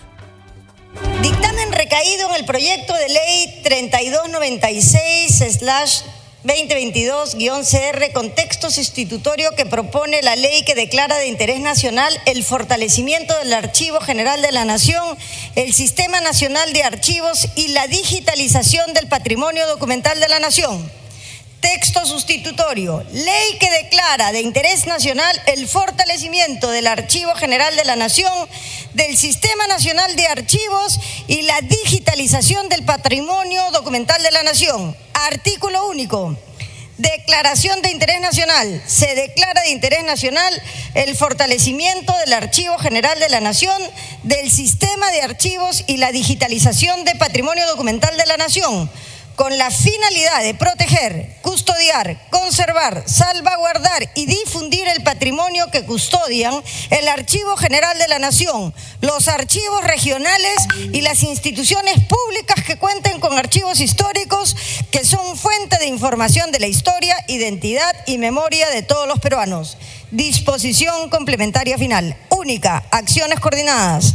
Dictamen 1.23 1.73
recaído 1.73 2.29
en 2.29 2.37
el 2.37 2.45
proyecto 2.45 2.93
de 2.93 3.09
ley 3.09 3.63
3296 3.63 5.41
2022-CR 6.47 8.13
Contexto 8.13 8.71
Sustitutorio 8.71 9.51
que 9.57 9.67
propone 9.67 10.23
la 10.23 10.37
ley 10.37 10.63
que 10.63 10.77
declara 10.77 11.19
de 11.19 11.27
interés 11.27 11.61
nacional 11.61 12.17
el 12.25 12.45
fortalecimiento 12.45 13.37
del 13.39 13.53
Archivo 13.53 14.01
General 14.01 14.41
de 14.41 14.53
la 14.53 14.65
Nación, 14.65 15.19
el 15.57 15.75
Sistema 15.75 16.21
Nacional 16.21 16.73
de 16.73 16.85
Archivos 16.85 17.49
y 17.57 17.69
la 17.69 17.89
digitalización 17.89 18.95
del 18.95 19.09
patrimonio 19.09 19.67
documental 19.67 20.21
de 20.21 20.29
la 20.29 20.39
Nación. 20.39 20.89
Texto 21.61 22.07
sustitutorio. 22.07 23.05
Ley 23.11 23.59
que 23.59 23.71
declara 23.83 24.31
de 24.31 24.41
interés 24.41 24.87
nacional 24.87 25.43
el 25.47 25.67
fortalecimiento 25.67 26.71
del 26.71 26.87
Archivo 26.87 27.35
General 27.35 27.75
de 27.75 27.85
la 27.85 27.97
Nación, 27.97 28.49
del 28.95 29.17
Sistema 29.17 29.67
Nacional 29.67 30.15
de 30.15 30.29
Archivos 30.29 31.01
y 31.27 31.43
la 31.43 31.61
digitalización 31.63 32.69
del 32.69 32.85
patrimonio 32.85 33.69
documental 33.73 34.23
de 34.23 34.31
la 34.31 34.45
Nación. 34.45 35.06
Artículo 35.27 35.89
único. 35.89 36.37
Declaración 36.99 37.83
de 37.83 37.91
interés 37.91 38.21
nacional. 38.21 38.81
Se 38.87 39.13
declara 39.17 39.63
de 39.63 39.71
interés 39.71 40.05
nacional 40.05 40.63
el 40.95 41.17
fortalecimiento 41.17 42.17
del 42.19 42.33
Archivo 42.33 42.79
General 42.79 43.19
de 43.19 43.29
la 43.29 43.41
Nación, 43.41 43.83
del 44.23 44.53
Sistema 44.53 45.11
de 45.11 45.23
Archivos 45.23 45.83
y 45.89 45.97
la 45.97 46.13
digitalización 46.13 47.05
del 47.05 47.19
patrimonio 47.19 47.67
documental 47.67 48.17
de 48.17 48.27
la 48.27 48.37
Nación 48.37 48.89
con 49.37 49.57
la 49.59 49.71
finalidad 49.71 50.43
de 50.43 50.55
proteger, 50.55 51.37
custodiar, 51.43 52.29
conservar, 52.31 53.05
salvaguardar 53.07 54.11
y 54.15 54.27
difundir 54.27 54.89
el 54.89 55.03
patrimonio 55.03 55.71
que 55.71 55.85
custodian 55.85 56.55
el 56.91 57.07
Archivo 57.09 57.57
General 57.57 57.97
de 57.99 58.09
la 58.09 58.19
Nación, 58.19 58.75
los 59.03 59.29
archivos 59.29 59.85
regionales 59.85 60.57
y 60.93 61.03
las 61.03 61.23
instituciones 61.23 61.95
públicas 62.05 62.65
que 62.65 62.79
cuenten 62.79 63.21
con 63.21 63.39
archivos 63.39 63.81
históricos 63.81 64.57
que 64.91 65.05
son 65.05 65.37
fuente 65.37 65.79
de 65.79 65.87
información 65.87 66.51
de 66.51 66.61
la 66.61 66.67
historia, 66.67 67.17
identidad 67.29 67.95
y 68.07 68.19
memoria 68.19 68.69
de 68.71 68.83
todos 68.83 69.07
los 69.07 69.21
peruanos. 69.21 69.77
Disposición 70.11 71.11
complementaria 71.11 71.77
final. 71.77 72.17
Única. 72.31 72.85
Acciones 72.91 73.41
coordinadas. 73.41 74.15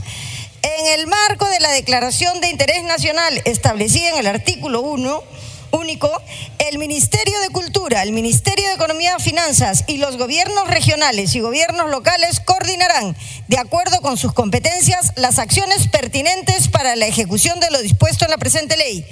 En 0.63 0.99
el 0.99 1.07
marco 1.07 1.47
de 1.47 1.59
la 1.59 1.71
Declaración 1.71 2.39
de 2.39 2.49
Interés 2.49 2.83
Nacional 2.83 3.41
establecida 3.45 4.09
en 4.09 4.17
el 4.19 4.27
artículo 4.27 4.81
1, 4.81 5.23
único, 5.71 6.11
el 6.59 6.77
Ministerio 6.77 7.39
de 7.39 7.49
Cultura, 7.49 8.03
el 8.03 8.11
Ministerio 8.11 8.67
de 8.67 8.75
Economía 8.75 9.15
y 9.17 9.23
Finanzas 9.23 9.83
y 9.87 9.97
los 9.97 10.17
gobiernos 10.17 10.67
regionales 10.67 11.33
y 11.33 11.39
gobiernos 11.39 11.89
locales 11.89 12.39
coordinarán, 12.41 13.17
de 13.47 13.57
acuerdo 13.57 14.01
con 14.01 14.17
sus 14.17 14.33
competencias, 14.33 15.13
las 15.15 15.39
acciones 15.39 15.87
pertinentes 15.87 16.67
para 16.67 16.95
la 16.95 17.07
ejecución 17.07 17.59
de 17.59 17.71
lo 17.71 17.81
dispuesto 17.81 18.25
en 18.25 18.31
la 18.31 18.37
presente 18.37 18.77
ley. 18.77 19.03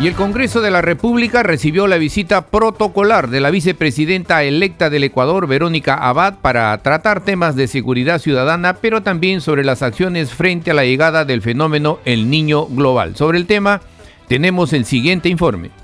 Y 0.00 0.08
el 0.08 0.14
Congreso 0.14 0.60
de 0.60 0.72
la 0.72 0.82
República 0.82 1.44
recibió 1.44 1.86
la 1.86 1.98
visita 1.98 2.46
protocolar 2.46 3.30
de 3.30 3.40
la 3.40 3.50
vicepresidenta 3.50 4.42
electa 4.42 4.90
del 4.90 5.04
Ecuador, 5.04 5.46
Verónica 5.46 5.94
Abad, 5.94 6.34
para 6.42 6.76
tratar 6.78 7.24
temas 7.24 7.54
de 7.54 7.68
seguridad 7.68 8.18
ciudadana, 8.18 8.74
pero 8.74 9.04
también 9.04 9.40
sobre 9.40 9.64
las 9.64 9.82
acciones 9.82 10.32
frente 10.32 10.72
a 10.72 10.74
la 10.74 10.84
llegada 10.84 11.24
del 11.24 11.42
fenómeno 11.42 12.00
El 12.04 12.28
Niño 12.28 12.66
Global. 12.66 13.14
Sobre 13.14 13.38
el 13.38 13.46
tema, 13.46 13.82
tenemos 14.26 14.72
el 14.72 14.84
siguiente 14.84 15.28
informe. 15.28 15.83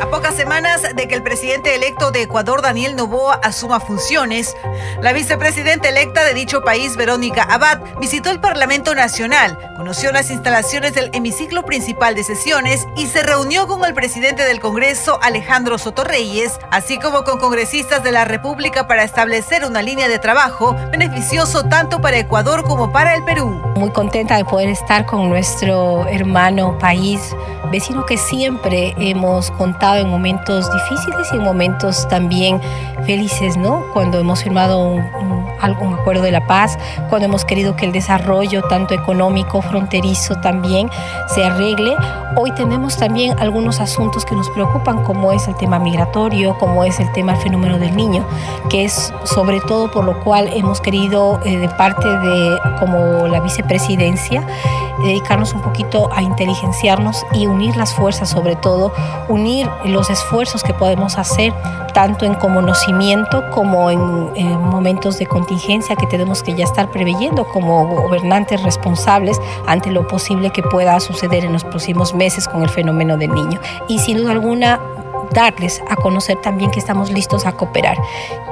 A 0.00 0.06
pocas 0.06 0.36
semanas 0.36 0.82
de 0.94 1.08
que 1.08 1.16
el 1.16 1.24
presidente 1.24 1.74
electo 1.74 2.12
de 2.12 2.22
Ecuador, 2.22 2.62
Daniel 2.62 2.94
Noboa, 2.94 3.40
asuma 3.42 3.80
funciones, 3.80 4.56
la 5.02 5.12
vicepresidenta 5.12 5.88
electa 5.88 6.24
de 6.24 6.34
dicho 6.34 6.62
país, 6.62 6.96
Verónica 6.96 7.42
Abad, 7.42 7.80
visitó 7.98 8.30
el 8.30 8.38
Parlamento 8.38 8.94
Nacional, 8.94 9.58
conoció 9.76 10.12
las 10.12 10.30
instalaciones 10.30 10.94
del 10.94 11.10
hemiciclo 11.14 11.64
principal 11.64 12.14
de 12.14 12.22
sesiones 12.22 12.86
y 12.96 13.08
se 13.08 13.24
reunió 13.24 13.66
con 13.66 13.84
el 13.84 13.92
presidente 13.92 14.44
del 14.44 14.60
Congreso, 14.60 15.18
Alejandro 15.20 15.78
Sotorreyes, 15.78 16.60
así 16.70 17.00
como 17.00 17.24
con 17.24 17.40
congresistas 17.40 18.04
de 18.04 18.12
la 18.12 18.24
República 18.24 18.86
para 18.86 19.02
establecer 19.02 19.64
una 19.64 19.82
línea 19.82 20.06
de 20.06 20.20
trabajo 20.20 20.76
beneficioso 20.92 21.64
tanto 21.64 22.00
para 22.00 22.18
Ecuador 22.18 22.62
como 22.62 22.92
para 22.92 23.16
el 23.16 23.24
Perú. 23.24 23.48
Muy 23.74 23.90
contenta 23.90 24.36
de 24.36 24.44
poder 24.44 24.68
estar 24.68 25.06
con 25.06 25.28
nuestro 25.28 26.06
hermano 26.06 26.78
país, 26.78 27.34
vecino 27.72 28.06
que 28.06 28.16
siempre 28.16 28.94
hemos 28.98 29.50
contado 29.52 29.87
en 29.96 30.08
momentos 30.08 30.70
difíciles 30.72 31.28
y 31.32 31.36
en 31.36 31.42
momentos 31.42 32.08
también 32.08 32.60
felices, 33.06 33.56
¿no? 33.56 33.86
Cuando 33.92 34.18
hemos 34.18 34.42
firmado 34.42 34.80
un, 34.80 35.00
un, 35.00 35.46
acuerdo 35.60 36.22
de 36.22 36.32
la 36.32 36.46
paz, 36.46 36.78
cuando 37.08 37.26
hemos 37.26 37.44
querido 37.44 37.76
que 37.76 37.86
el 37.86 37.92
desarrollo, 37.92 38.62
tanto 38.62 38.94
económico, 38.94 39.62
fronterizo 39.62 40.36
también, 40.36 40.90
se 41.28 41.44
arregle. 41.44 41.96
Hoy 42.36 42.52
tenemos 42.52 42.96
también 42.96 43.38
algunos 43.38 43.80
asuntos 43.80 44.24
que 44.24 44.34
nos 44.34 44.48
preocupan, 44.50 45.02
como 45.04 45.32
es 45.32 45.48
el 45.48 45.56
tema 45.56 45.78
migratorio, 45.78 46.56
como 46.58 46.84
es 46.84 47.00
el 47.00 47.10
tema 47.12 47.32
del 47.32 47.42
fenómeno 47.42 47.78
del 47.78 47.96
niño, 47.96 48.24
que 48.70 48.84
es 48.84 49.12
sobre 49.24 49.60
todo 49.60 49.90
por 49.90 50.04
lo 50.04 50.20
cual 50.20 50.50
hemos 50.54 50.80
querido, 50.80 51.40
eh, 51.44 51.56
de 51.56 51.68
parte 51.68 52.08
de 52.08 52.58
como 52.78 53.26
la 53.28 53.40
vicepresidencia, 53.40 54.46
dedicarnos 55.02 55.52
un 55.52 55.62
poquito 55.62 56.10
a 56.12 56.22
inteligenciarnos 56.22 57.24
y 57.32 57.46
unir 57.46 57.76
las 57.76 57.94
fuerzas, 57.94 58.28
sobre 58.30 58.56
todo 58.56 58.92
unir 59.28 59.68
los 59.84 60.10
esfuerzos 60.10 60.62
que 60.62 60.74
podemos 60.74 61.18
hacer, 61.18 61.52
tanto 61.94 62.24
en 62.24 62.34
conocimiento 62.34 63.50
como 63.50 63.90
en, 63.90 64.30
en 64.34 64.60
momentos 64.60 65.18
de 65.18 65.26
contingencia 65.48 65.96
que 65.96 66.06
tenemos 66.06 66.42
que 66.42 66.54
ya 66.54 66.64
estar 66.64 66.90
preveyendo 66.90 67.44
como 67.48 67.86
gobernantes 67.86 68.62
responsables 68.62 69.40
ante 69.66 69.90
lo 69.90 70.06
posible 70.06 70.50
que 70.50 70.62
pueda 70.62 71.00
suceder 71.00 71.44
en 71.44 71.54
los 71.54 71.64
próximos 71.64 72.14
meses 72.14 72.46
con 72.46 72.62
el 72.62 72.68
fenómeno 72.68 73.16
del 73.16 73.32
niño. 73.32 73.58
Y 73.88 73.98
sin 73.98 74.18
duda 74.18 74.32
alguna, 74.32 74.78
darles 75.32 75.82
a 75.88 75.96
conocer 75.96 76.40
también 76.40 76.70
que 76.70 76.80
estamos 76.80 77.10
listos 77.10 77.46
a 77.46 77.52
cooperar, 77.52 77.96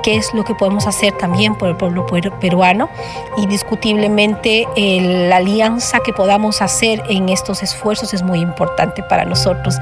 qué 0.02 0.16
es 0.16 0.32
lo 0.34 0.44
que 0.44 0.54
podemos 0.54 0.86
hacer 0.86 1.12
también 1.12 1.54
por 1.54 1.68
el 1.68 1.76
pueblo 1.76 2.06
peruano. 2.40 2.88
Indiscutiblemente 3.36 4.66
la 4.76 5.36
alianza 5.36 6.00
que 6.00 6.12
podamos 6.12 6.62
hacer 6.62 7.02
en 7.08 7.28
estos 7.28 7.62
esfuerzos 7.62 8.14
es 8.14 8.22
muy 8.22 8.40
importante 8.40 9.02
para 9.02 9.24
nosotros. 9.24 9.76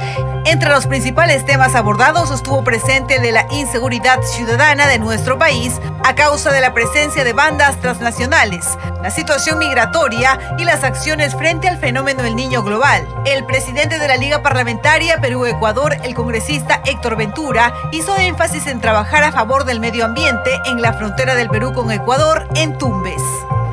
Entre 0.46 0.68
los 0.68 0.86
principales 0.86 1.44
temas 1.44 1.74
abordados 1.74 2.30
estuvo 2.30 2.62
presente 2.62 3.18
de 3.18 3.32
la 3.32 3.46
inseguridad 3.50 4.20
ciudadana 4.22 4.86
de 4.86 4.98
nuestro 4.98 5.38
país 5.38 5.80
a 6.04 6.14
causa 6.14 6.52
de 6.52 6.60
la 6.60 6.74
presencia 6.74 7.24
de 7.24 7.32
bandas 7.32 7.80
transnacionales, 7.80 8.66
la 9.02 9.10
situación 9.10 9.58
migratoria 9.58 10.38
y 10.58 10.64
las 10.64 10.84
acciones 10.84 11.34
frente 11.34 11.68
al 11.68 11.78
fenómeno 11.78 12.22
del 12.22 12.36
niño 12.36 12.62
global. 12.62 13.06
El 13.24 13.44
presidente 13.44 13.98
de 13.98 14.08
la 14.08 14.16
Liga 14.16 14.42
Parlamentaria 14.42 15.20
Perú-Ecuador, 15.20 15.96
el 16.02 16.14
congresista 16.14 16.82
Héctor 16.87 17.17
Ventura, 17.17 17.73
hizo 17.93 18.17
énfasis 18.17 18.67
en 18.67 18.81
trabajar 18.81 19.25
a 19.25 19.33
favor 19.33 19.64
del 19.64 19.81
medio 19.81 20.05
ambiente 20.05 20.50
en 20.67 20.83
la 20.83 20.93
frontera 20.93 21.35
del 21.35 21.49
Perú 21.49 21.73
con 21.73 21.91
Ecuador 21.91 22.49
en 22.55 22.76
Tumbes 22.79 23.23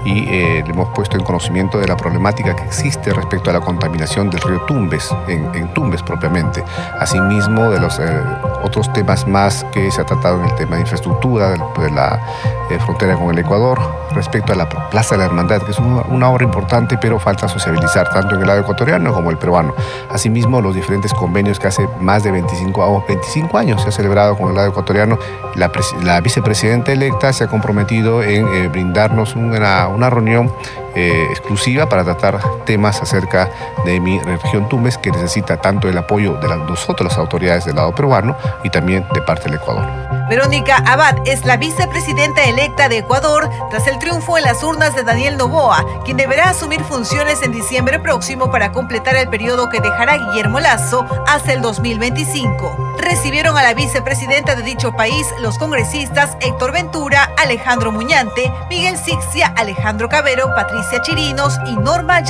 y 0.04 0.28
eh, 0.28 0.64
le 0.66 0.72
hemos 0.72 0.90
puesto 0.90 1.18
en 1.18 1.24
conocimiento 1.24 1.78
de 1.78 1.88
la 1.88 1.96
problemática 1.96 2.56
que 2.56 2.64
existe 2.64 3.14
respecto 3.14 3.50
a 3.50 3.54
la 3.54 3.60
contaminación 3.60 4.30
del 4.30 4.42
río 4.42 4.62
Tumbes, 4.62 5.10
en, 5.28 5.74
Tumbes 5.74 6.02
propiamente. 6.02 6.64
Asimismo, 7.00 7.70
de 7.70 7.80
los 7.80 8.00
eh, 8.00 8.22
otros 8.64 8.92
temas 8.94 9.28
más 9.28 9.66
que 9.72 9.92
se 9.92 10.02
ha 10.02 10.06
tratado 10.06 10.40
en 10.40 10.50
el 10.50 10.56
tema 10.56 10.76
de 10.76 10.82
infraestructura, 10.82 11.52
de, 11.52 11.92
la 11.92 12.20
eh, 12.70 12.80
frontera 12.80 13.16
con 13.16 13.32
el 13.32 13.40
Ecuador, 13.40 13.80
respecto 14.14 14.54
a 14.54 14.56
la 14.56 14.68
Plaza 14.90 15.16
de 15.16 15.20
la 15.20 15.26
Hermandad, 15.26 15.62
que 15.62 15.72
es 15.72 15.80
una, 15.80 16.30
obra 16.30 16.44
importante, 16.44 16.98
pero 16.98 17.20
falta 17.20 17.48
sociabilizar 17.48 18.10
tanto 18.10 18.36
en 18.36 18.42
el 18.42 18.48
lado 18.48 18.62
ecuatoriano 18.62 19.14
como 19.14 19.30
el 19.30 19.38
peruano. 19.38 19.74
Asimismo, 20.10 20.62
los 20.62 20.76
diferentes 20.76 21.14
convenios 21.14 21.60
que 21.60 21.68
hace 21.68 21.88
más 22.00 22.24
de 22.24 22.32
25, 22.32 23.06
25 23.08 23.58
años 23.58 23.82
se 23.82 23.90
ha 23.90 23.92
celebrado 23.92 24.38
con 24.38 24.50
el 24.50 24.56
lado 24.56 24.70
ecuatoriano, 24.70 25.18
la, 25.56 25.72
la 26.04 26.22
vicepresidenta 26.22 26.92
electa 26.92 27.34
se 27.34 27.44
ha 27.44 27.48
comprometido 27.48 28.24
en 28.24 28.72
brindarnos 28.72 29.36
una 29.36 29.91
una 29.92 30.10
reunión 30.10 30.52
eh, 30.96 31.28
exclusiva 31.30 31.88
para 31.88 32.04
tratar 32.04 32.40
temas 32.66 33.02
acerca 33.02 33.50
de 33.86 34.00
mi 34.00 34.20
región 34.20 34.68
Tumbes, 34.68 34.98
que 34.98 35.12
necesita 35.12 35.58
tanto 35.58 35.88
el 35.88 35.98
apoyo 35.98 36.34
de 36.36 36.48
nosotros, 36.48 37.10
las 37.10 37.18
autoridades 37.18 37.66
del 37.66 37.78
lado 37.78 37.96
peruano, 37.96 38.36
y 38.64 38.70
también 38.70 39.06
de 39.14 39.22
parte 39.22 39.46
del 39.46 39.56
Ecuador. 39.56 39.86
Verónica 40.30 40.78
Abad 40.86 41.16
es 41.26 41.46
la 41.46 41.58
vicepresidenta 41.58 42.44
electa 42.44 42.88
de 42.88 43.00
Ecuador 43.00 43.50
tras 43.70 43.88
el 43.88 44.00
triunfo 44.00 44.38
en 44.38 44.46
las 44.46 44.64
urnas 44.64 44.96
de 44.96 45.04
Daniel 45.04 45.38
Novoa, 45.38 46.04
quien 46.06 46.18
deberá 46.18 46.50
asumir 46.50 46.82
funciones 46.84 47.42
en 47.44 47.52
diciembre 47.52 48.00
próximo 48.00 48.50
para 48.50 48.72
completar 48.72 49.16
el 49.16 49.28
periodo 49.28 49.70
que 49.70 49.82
dejará 49.82 50.18
Guillermo 50.18 50.60
Lazo 50.60 51.06
hasta 51.28 51.54
el 51.54 51.62
2025. 51.62 52.96
Recibieron 52.98 53.58
a 53.58 53.64
la 53.64 53.74
vicepresidenta 53.74 54.56
de 54.56 54.64
dicho 54.64 54.94
país 54.94 55.28
los 55.40 55.58
congresistas 55.58 56.38
Héctor 56.40 56.72
Ventura, 56.72 57.30
Alejandro 57.38 57.92
Muñante, 57.92 58.52
Miguel 58.70 58.98
Sixia, 58.98 59.48
Alejandro 59.58 60.08
Cabero, 60.08 60.54
Patricia 60.56 60.81
Chirinos 61.04 61.58
y 61.68 61.76
Norma. 61.78 62.22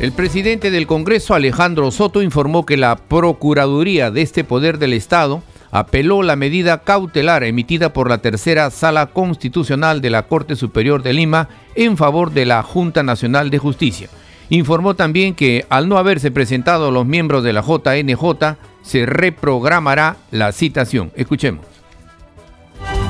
El 0.00 0.12
presidente 0.12 0.70
del 0.70 0.86
Congreso, 0.86 1.34
Alejandro 1.34 1.90
Soto, 1.90 2.22
informó 2.22 2.66
que 2.66 2.76
la 2.76 2.96
Procuraduría 2.96 4.10
de 4.10 4.22
este 4.22 4.44
Poder 4.44 4.78
del 4.78 4.92
Estado 4.92 5.42
apeló 5.70 6.22
la 6.22 6.36
medida 6.36 6.82
cautelar 6.82 7.44
emitida 7.44 7.92
por 7.92 8.08
la 8.08 8.18
tercera 8.18 8.70
Sala 8.70 9.06
Constitucional 9.06 10.00
de 10.00 10.10
la 10.10 10.24
Corte 10.24 10.56
Superior 10.56 11.02
de 11.02 11.12
Lima 11.12 11.48
en 11.74 11.96
favor 11.96 12.32
de 12.32 12.46
la 12.46 12.62
Junta 12.62 13.02
Nacional 13.02 13.50
de 13.50 13.58
Justicia. 13.58 14.08
Informó 14.48 14.94
también 14.94 15.34
que 15.34 15.66
al 15.68 15.88
no 15.88 15.98
haberse 15.98 16.30
presentado 16.30 16.90
los 16.90 17.06
miembros 17.06 17.42
de 17.42 17.52
la 17.52 17.62
JNJ, 17.62 18.56
se 18.82 19.06
reprogramará 19.06 20.16
la 20.30 20.52
citación. 20.52 21.12
Escuchemos. 21.16 21.75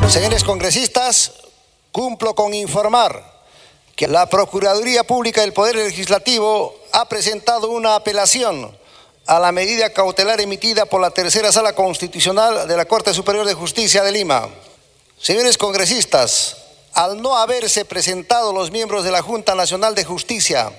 Señores 0.09 0.45
congresistas, 0.45 1.33
cumplo 1.91 2.35
con 2.35 2.55
informar 2.55 3.45
que 3.97 4.07
la 4.07 4.29
Procuraduría 4.29 5.05
Pública 5.05 5.41
del 5.41 5.53
Poder 5.53 5.75
Legislativo 5.75 6.77
ha 6.93 7.09
presentado 7.09 7.71
una 7.71 7.97
apelación 7.97 8.77
a 9.27 9.41
la 9.41 9.51
medida 9.51 9.93
cautelar 9.93 10.41
emitida 10.41 10.87
por 10.87 11.01
la 11.01 11.11
tercera 11.11 11.51
sala 11.51 11.75
constitucional 11.75 12.69
de 12.69 12.77
la 12.77 12.85
Corte 12.85 13.13
Superior 13.13 13.47
de 13.47 13.55
Justicia 13.55 14.05
de 14.05 14.13
Lima. 14.13 14.49
Señores 15.21 15.59
congresistas, 15.59 16.57
al 16.95 17.21
no 17.21 17.37
haberse 17.37 17.85
presentado 17.85 18.53
los 18.53 18.71
miembros 18.71 19.05
de 19.05 19.11
la 19.11 19.23
Junta 19.23 19.57
Nacional 19.57 19.97
de 19.97 20.05
Justicia 20.05 20.71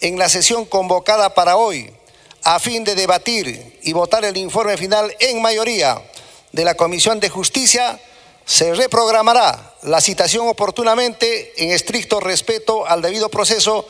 en 0.00 0.18
la 0.18 0.28
sesión 0.28 0.66
convocada 0.66 1.34
para 1.34 1.56
hoy, 1.56 1.90
a 2.42 2.60
fin 2.60 2.84
de 2.84 2.94
debatir 2.94 3.80
y 3.82 3.94
votar 3.94 4.26
el 4.26 4.36
informe 4.36 4.76
final 4.76 5.16
en 5.18 5.40
mayoría 5.40 6.02
de 6.52 6.64
la 6.64 6.74
Comisión 6.74 7.20
de 7.20 7.30
Justicia, 7.30 7.98
se 8.46 8.72
reprogramará 8.74 9.74
la 9.82 10.00
citación 10.00 10.46
oportunamente 10.46 11.52
en 11.56 11.72
estricto 11.72 12.20
respeto 12.20 12.86
al 12.86 13.02
debido 13.02 13.28
proceso 13.28 13.86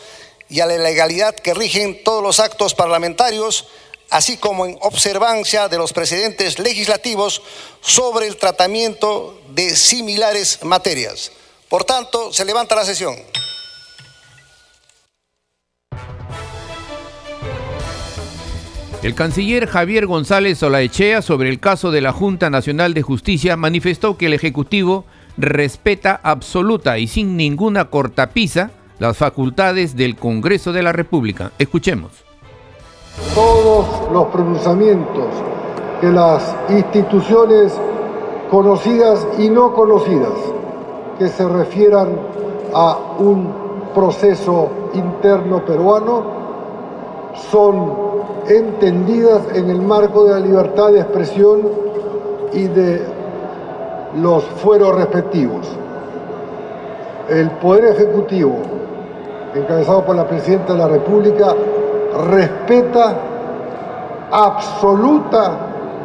y 0.48 0.60
a 0.60 0.66
la 0.66 0.78
legalidad 0.78 1.34
que 1.34 1.52
rigen 1.52 2.02
todos 2.02 2.22
los 2.22 2.40
actos 2.40 2.74
parlamentarios, 2.74 3.66
así 4.08 4.38
como 4.38 4.64
en 4.64 4.78
observancia 4.80 5.68
de 5.68 5.76
los 5.76 5.92
precedentes 5.92 6.58
legislativos 6.58 7.42
sobre 7.82 8.26
el 8.26 8.38
tratamiento 8.38 9.38
de 9.50 9.76
similares 9.76 10.62
materias. 10.62 11.32
Por 11.68 11.84
tanto, 11.84 12.32
se 12.32 12.46
levanta 12.46 12.74
la 12.74 12.86
sesión. 12.86 13.14
El 19.02 19.14
canciller 19.14 19.66
Javier 19.66 20.06
González 20.06 20.62
Olaechea 20.62 21.20
sobre 21.20 21.50
el 21.50 21.60
caso 21.60 21.90
de 21.90 22.00
la 22.00 22.12
Junta 22.12 22.48
Nacional 22.48 22.94
de 22.94 23.02
Justicia 23.02 23.56
manifestó 23.56 24.16
que 24.16 24.26
el 24.26 24.32
Ejecutivo 24.32 25.04
respeta 25.36 26.18
absoluta 26.22 26.98
y 26.98 27.06
sin 27.06 27.36
ninguna 27.36 27.90
cortapisa 27.90 28.70
las 28.98 29.18
facultades 29.18 29.96
del 29.96 30.16
Congreso 30.16 30.72
de 30.72 30.82
la 30.82 30.92
República. 30.92 31.52
Escuchemos. 31.58 32.24
Todos 33.34 34.10
los 34.10 34.26
pronunciamientos 34.28 35.26
de 36.00 36.12
las 36.12 36.56
instituciones 36.70 37.74
conocidas 38.50 39.26
y 39.38 39.50
no 39.50 39.74
conocidas 39.74 40.32
que 41.18 41.28
se 41.28 41.46
refieran 41.46 42.18
a 42.74 42.96
un 43.18 43.52
proceso 43.94 44.70
interno 44.94 45.64
peruano 45.64 46.35
son 47.50 47.92
entendidas 48.48 49.42
en 49.54 49.70
el 49.70 49.80
marco 49.80 50.24
de 50.24 50.32
la 50.32 50.40
libertad 50.40 50.90
de 50.92 51.00
expresión 51.00 51.62
y 52.52 52.64
de 52.68 53.02
los 54.16 54.44
fueros 54.44 54.94
respectivos. 54.94 55.66
El 57.28 57.50
Poder 57.52 57.86
Ejecutivo, 57.86 58.54
encabezado 59.54 60.04
por 60.04 60.16
la 60.16 60.26
Presidenta 60.26 60.72
de 60.74 60.78
la 60.78 60.88
República, 60.88 61.54
respeta 62.28 63.16
absoluta 64.30 65.58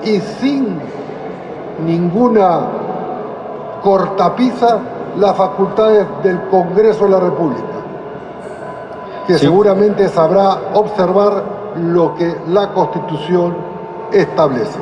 y 0.03 0.19
sin 0.19 0.79
ninguna 1.85 2.67
cortapisa 3.83 4.79
las 5.17 5.35
facultades 5.35 6.05
del 6.23 6.41
Congreso 6.49 7.05
de 7.05 7.11
la 7.11 7.19
República, 7.19 7.63
que 9.31 9.39
seguramente 9.39 10.09
sabrá 10.09 10.73
observar 10.73 11.73
lo 11.77 12.15
que 12.15 12.35
la 12.49 12.73
Constitución 12.73 13.55
establece. 14.11 14.77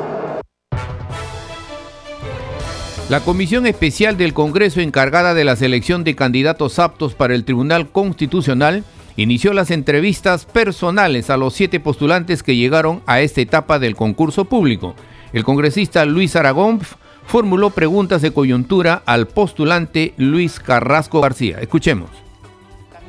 La 3.08 3.20
Comisión 3.20 3.66
Especial 3.68 4.16
del 4.16 4.34
Congreso 4.34 4.80
encargada 4.80 5.34
de 5.34 5.44
la 5.44 5.54
selección 5.54 6.02
de 6.02 6.16
candidatos 6.16 6.80
aptos 6.80 7.14
para 7.14 7.34
el 7.36 7.44
Tribunal 7.44 7.90
Constitucional 7.90 8.82
inició 9.16 9.52
las 9.52 9.70
entrevistas 9.70 10.46
personales 10.46 11.30
a 11.30 11.36
los 11.36 11.54
siete 11.54 11.78
postulantes 11.78 12.42
que 12.42 12.56
llegaron 12.56 13.02
a 13.06 13.20
esta 13.20 13.40
etapa 13.42 13.78
del 13.78 13.94
concurso 13.94 14.46
público. 14.46 14.96
El 15.32 15.44
congresista 15.44 16.04
Luis 16.06 16.34
Aragón 16.34 16.80
formuló 17.24 17.70
preguntas 17.70 18.20
de 18.20 18.32
coyuntura 18.32 19.00
al 19.06 19.28
postulante 19.28 20.12
Luis 20.16 20.58
Carrasco 20.58 21.20
García. 21.20 21.58
Escuchemos. 21.60 22.29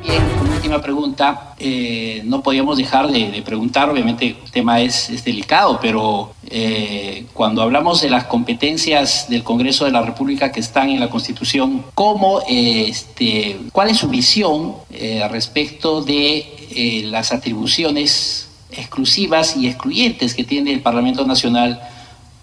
También, 0.02 0.24
como 0.40 0.54
última 0.54 0.82
pregunta, 0.82 1.54
eh, 1.60 2.22
no 2.26 2.42
podíamos 2.42 2.78
dejar 2.78 3.12
de, 3.12 3.42
preguntar, 3.46 3.88
obviamente 3.88 4.36
el 4.44 4.52
tema 4.52 4.82
es, 4.82 5.24
delicado, 5.24 5.80
pero 5.80 6.34
eh, 6.50 7.26
cuando 7.34 7.62
hablamos 7.62 8.02
de 8.02 8.10
las 8.10 8.24
competencias 8.24 9.30
del 9.30 9.44
Congreso 9.44 9.86
de 9.86 9.92
la 9.92 10.02
República 10.02 10.52
que 10.52 10.60
están 10.60 10.90
en 10.90 11.00
la 11.00 11.10
Constitución, 11.10 11.86
¿cómo, 11.94 12.42
este, 12.48 13.60
¿cuál 13.72 13.90
es 13.90 13.98
su 13.98 14.08
visión 14.08 14.74
eh, 14.90 15.28
respecto 15.30 16.02
de 16.02 17.04
las 17.06 17.32
atribuciones 17.32 18.50
exclusivas 18.72 19.56
y 19.56 19.68
excluyentes 19.68 20.34
que 20.34 20.44
tiene 20.44 20.72
el 20.74 20.80
Parlamento 20.80 21.28
Nacional 21.28 21.80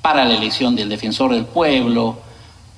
para 0.01 0.25
la 0.25 0.35
elección 0.35 0.77
del 0.77 0.88
defensor 0.88 1.33
del 1.35 1.47
pueblo, 1.47 2.18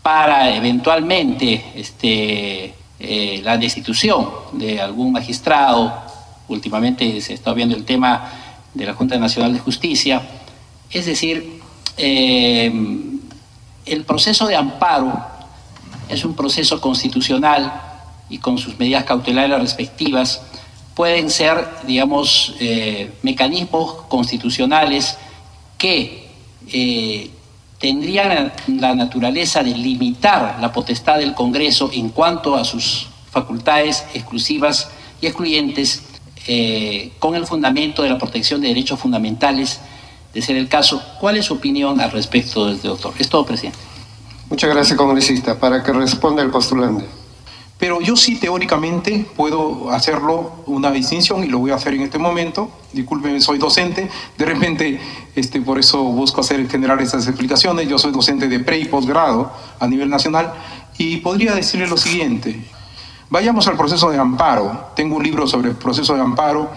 para 0.03 0.57
eventualmente 0.57 1.65
este, 1.75 2.73
eh, 3.03 3.41
la 3.43 3.57
destitución 3.57 4.29
de 4.53 4.79
algún 4.79 5.11
magistrado. 5.11 5.91
Últimamente 6.49 7.19
se 7.23 7.33
está 7.33 7.55
viendo 7.55 7.75
el 7.75 7.87
tema 7.87 8.31
de 8.75 8.85
la 8.85 8.93
Junta 8.93 9.17
Nacional 9.19 9.55
de 9.55 9.59
Justicia. 9.59 10.21
Es 10.91 11.07
decir, 11.07 11.63
eh, 11.97 12.71
el 13.87 14.05
proceso 14.05 14.47
de 14.47 14.57
amparo 14.57 15.13
es 16.11 16.27
un 16.27 16.35
proceso 16.35 16.79
constitucional 16.79 17.73
y 18.29 18.37
con 18.37 18.59
sus 18.59 18.79
medidas 18.79 19.05
cautelares 19.05 19.59
respectivas 19.59 20.43
pueden 20.95 21.31
ser, 21.31 21.67
digamos, 21.87 22.55
eh, 22.61 23.13
mecanismos 23.23 24.03
constitucionales 24.09 25.17
que 25.79 26.29
tendrían 27.81 28.53
la 28.69 28.95
naturaleza 28.95 29.63
de 29.63 29.75
limitar 29.75 30.59
la 30.61 30.71
potestad 30.71 31.19
del 31.19 31.35
Congreso 31.35 31.91
en 31.93 32.11
cuanto 32.11 32.55
a 32.55 32.65
sus 32.65 33.09
facultades 33.31 34.05
exclusivas 34.13 34.91
y 35.21 35.27
excluyentes 35.27 36.03
eh, 36.47 37.13
con 37.19 37.35
el 37.35 37.47
fundamento 37.47 38.03
de 38.03 38.11
la 38.11 38.19
protección 38.19 38.61
de 38.61 38.69
derechos 38.69 39.01
fundamentales, 39.01 39.81
de 40.35 40.43
ser 40.43 40.57
el 40.57 40.69
caso. 40.69 41.03
¿Cuál 41.19 41.39
es 41.39 41.47
su 41.47 41.55
opinión 41.55 42.01
al 42.01 42.11
respecto, 42.11 42.75
doctor? 42.75 43.15
Es 43.19 43.29
todo, 43.29 43.47
presidente. 43.47 43.79
Muchas 44.51 44.71
gracias, 44.71 44.99
congresista. 44.99 45.59
Para 45.59 45.83
que 45.83 45.93
responda 45.93 46.43
el 46.43 46.51
postulante. 46.51 47.07
Pero 47.81 48.03
yo 48.03 48.15
sí 48.15 48.37
teóricamente 48.37 49.27
puedo 49.35 49.91
hacerlo 49.91 50.53
una 50.67 50.91
distinción 50.91 51.43
y 51.43 51.47
lo 51.47 51.59
voy 51.59 51.71
a 51.71 51.77
hacer 51.77 51.95
en 51.95 52.03
este 52.03 52.19
momento. 52.19 52.71
Discúlpeme, 52.93 53.41
soy 53.41 53.57
docente. 53.57 54.11
De 54.37 54.45
repente, 54.45 55.01
este, 55.35 55.63
por 55.63 55.79
eso 55.79 56.03
busco 56.05 56.43
hacer 56.43 56.69
generar 56.69 57.01
estas 57.01 57.27
explicaciones. 57.27 57.89
Yo 57.89 57.99
soy 57.99 58.13
docente 58.13 58.49
de 58.49 58.61
pre 58.61 58.79
y 58.79 58.85
posgrado 58.85 59.51
a 59.81 59.87
nivel 59.87 60.11
nacional 60.11 60.53
y 60.99 61.17
podría 61.17 61.55
decirle 61.55 61.87
lo 61.87 61.97
siguiente. 61.97 62.61
Vayamos 63.31 63.67
al 63.67 63.79
proceso 63.79 64.11
de 64.11 64.19
amparo. 64.19 64.91
Tengo 64.95 65.17
un 65.17 65.23
libro 65.23 65.47
sobre 65.47 65.71
el 65.71 65.77
proceso 65.77 66.15
de 66.15 66.21
amparo 66.21 66.69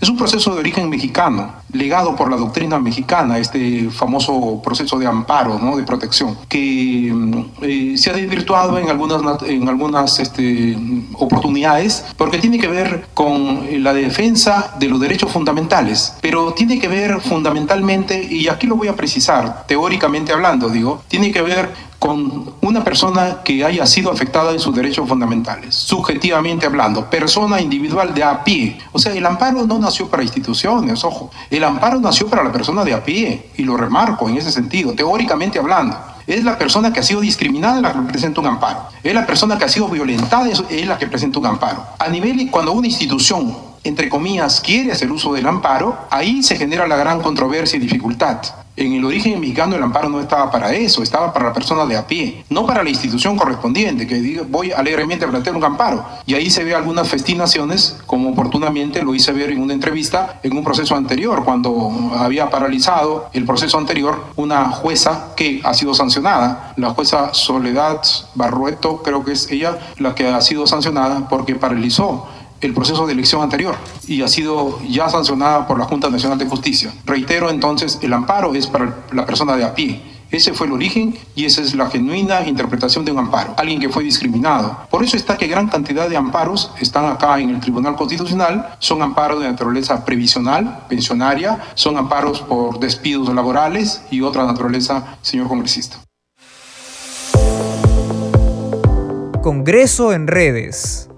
es 0.00 0.08
un 0.08 0.16
proceso 0.16 0.54
de 0.54 0.60
origen 0.60 0.88
mexicano, 0.88 1.52
legado 1.72 2.16
por 2.16 2.30
la 2.30 2.36
doctrina 2.36 2.78
mexicana, 2.78 3.38
este 3.38 3.90
famoso 3.90 4.60
proceso 4.62 4.98
de 4.98 5.06
amparo, 5.06 5.58
¿no? 5.58 5.76
de 5.76 5.82
protección, 5.82 6.38
que 6.48 7.10
mm, 7.12 7.44
eh, 7.62 7.94
se 7.96 8.10
ha 8.10 8.14
desvirtuado 8.14 8.78
en 8.78 8.88
algunas, 8.88 9.42
en 9.42 9.68
algunas 9.68 10.18
este, 10.18 10.76
oportunidades 11.14 12.04
porque 12.16 12.38
tiene 12.38 12.58
que 12.58 12.68
ver 12.68 13.06
con 13.14 13.82
la 13.82 13.92
defensa 13.92 14.74
de 14.78 14.88
los 14.88 15.00
derechos 15.00 15.30
fundamentales, 15.30 16.14
pero 16.20 16.54
tiene 16.54 16.78
que 16.78 16.88
ver 16.88 17.20
fundamentalmente, 17.20 18.22
y 18.22 18.48
aquí 18.48 18.66
lo 18.66 18.76
voy 18.76 18.88
a 18.88 18.96
precisar, 18.96 19.64
teóricamente 19.66 20.32
hablando, 20.32 20.68
digo, 20.68 21.02
tiene 21.08 21.30
que 21.30 21.42
ver 21.42 21.89
con 22.00 22.54
una 22.62 22.82
persona 22.82 23.42
que 23.44 23.62
haya 23.62 23.84
sido 23.84 24.10
afectada 24.10 24.52
en 24.52 24.58
sus 24.58 24.74
derechos 24.74 25.06
fundamentales, 25.06 25.74
subjetivamente 25.74 26.64
hablando, 26.64 27.10
persona 27.10 27.60
individual 27.60 28.14
de 28.14 28.24
a 28.24 28.42
pie. 28.42 28.78
O 28.90 28.98
sea, 28.98 29.12
el 29.12 29.24
amparo 29.26 29.66
no 29.66 29.78
nació 29.78 30.08
para 30.08 30.22
instituciones, 30.22 31.04
ojo, 31.04 31.30
el 31.50 31.62
amparo 31.62 32.00
nació 32.00 32.26
para 32.26 32.42
la 32.42 32.50
persona 32.50 32.84
de 32.84 32.94
a 32.94 33.04
pie, 33.04 33.50
y 33.58 33.64
lo 33.64 33.76
remarco 33.76 34.30
en 34.30 34.38
ese 34.38 34.50
sentido, 34.50 34.94
teóricamente 34.94 35.58
hablando. 35.58 35.94
Es 36.26 36.42
la 36.42 36.56
persona 36.56 36.90
que 36.90 37.00
ha 37.00 37.02
sido 37.02 37.20
discriminada 37.20 37.82
la 37.82 37.92
que 37.92 38.00
presenta 38.00 38.40
un 38.40 38.46
amparo. 38.46 38.88
Es 39.02 39.12
la 39.12 39.26
persona 39.26 39.58
que 39.58 39.66
ha 39.66 39.68
sido 39.68 39.86
violentada 39.88 40.48
es 40.48 40.86
la 40.86 40.96
que 40.96 41.06
presenta 41.06 41.38
un 41.38 41.46
amparo. 41.46 41.84
A 41.98 42.08
nivel, 42.08 42.50
cuando 42.50 42.72
una 42.72 42.86
institución, 42.86 43.54
entre 43.84 44.08
comillas, 44.08 44.62
quiere 44.62 44.92
hacer 44.92 45.12
uso 45.12 45.34
del 45.34 45.46
amparo, 45.46 45.98
ahí 46.10 46.42
se 46.42 46.56
genera 46.56 46.86
la 46.86 46.96
gran 46.96 47.20
controversia 47.20 47.76
y 47.76 47.80
dificultad. 47.80 48.38
En 48.80 48.94
el 48.94 49.04
origen 49.04 49.38
mexicano 49.38 49.76
el 49.76 49.82
amparo 49.82 50.08
no 50.08 50.20
estaba 50.20 50.50
para 50.50 50.72
eso, 50.72 51.02
estaba 51.02 51.34
para 51.34 51.48
la 51.48 51.52
persona 51.52 51.84
de 51.84 51.98
a 51.98 52.06
pie, 52.06 52.44
no 52.48 52.64
para 52.64 52.82
la 52.82 52.88
institución 52.88 53.36
correspondiente, 53.36 54.06
que 54.06 54.14
diga 54.14 54.42
voy 54.48 54.72
alegremente 54.72 55.26
a 55.26 55.28
plantear 55.28 55.54
un 55.54 55.62
amparo. 55.62 56.02
Y 56.24 56.32
ahí 56.32 56.48
se 56.48 56.64
ve 56.64 56.74
algunas 56.74 57.06
festinaciones, 57.06 57.98
como 58.06 58.30
oportunamente 58.30 59.02
lo 59.02 59.14
hice 59.14 59.32
ver 59.32 59.50
en 59.50 59.60
una 59.60 59.74
entrevista 59.74 60.40
en 60.42 60.56
un 60.56 60.64
proceso 60.64 60.96
anterior, 60.96 61.44
cuando 61.44 61.92
había 62.16 62.48
paralizado 62.48 63.28
el 63.34 63.44
proceso 63.44 63.76
anterior 63.76 64.24
una 64.36 64.70
jueza 64.70 65.34
que 65.36 65.60
ha 65.62 65.74
sido 65.74 65.92
sancionada, 65.92 66.72
la 66.76 66.88
jueza 66.88 67.34
Soledad 67.34 68.00
Barrueto, 68.34 69.02
creo 69.02 69.22
que 69.26 69.32
es 69.32 69.50
ella 69.50 69.78
la 69.98 70.14
que 70.14 70.26
ha 70.26 70.40
sido 70.40 70.66
sancionada 70.66 71.28
porque 71.28 71.54
paralizó 71.54 72.26
el 72.60 72.74
proceso 72.74 73.06
de 73.06 73.12
elección 73.12 73.42
anterior 73.42 73.76
y 74.06 74.22
ha 74.22 74.28
sido 74.28 74.80
ya 74.82 75.08
sancionada 75.08 75.66
por 75.66 75.78
la 75.78 75.84
Junta 75.84 76.10
Nacional 76.10 76.38
de 76.38 76.46
Justicia. 76.46 76.92
Reitero 77.04 77.50
entonces, 77.50 77.98
el 78.02 78.12
amparo 78.12 78.54
es 78.54 78.66
para 78.66 79.04
la 79.12 79.26
persona 79.26 79.56
de 79.56 79.64
a 79.64 79.74
pie. 79.74 80.02
Ese 80.30 80.52
fue 80.52 80.68
el 80.68 80.72
origen 80.72 81.18
y 81.34 81.44
esa 81.44 81.60
es 81.60 81.74
la 81.74 81.90
genuina 81.90 82.46
interpretación 82.46 83.04
de 83.04 83.10
un 83.10 83.18
amparo. 83.18 83.54
Alguien 83.56 83.80
que 83.80 83.88
fue 83.88 84.04
discriminado. 84.04 84.86
Por 84.88 85.02
eso 85.02 85.16
está 85.16 85.36
que 85.36 85.48
gran 85.48 85.66
cantidad 85.66 86.08
de 86.08 86.16
amparos 86.16 86.70
están 86.80 87.06
acá 87.06 87.40
en 87.40 87.50
el 87.50 87.60
Tribunal 87.60 87.96
Constitucional. 87.96 88.76
Son 88.78 89.02
amparos 89.02 89.40
de 89.40 89.48
naturaleza 89.48 90.04
previsional, 90.04 90.84
pensionaria, 90.88 91.58
son 91.74 91.96
amparos 91.96 92.42
por 92.42 92.78
despidos 92.78 93.34
laborales 93.34 94.02
y 94.10 94.20
otra 94.20 94.46
naturaleza, 94.46 95.18
señor 95.20 95.48
congresista. 95.48 95.98
Congreso 99.42 100.12
en 100.12 100.28
redes. 100.28 101.09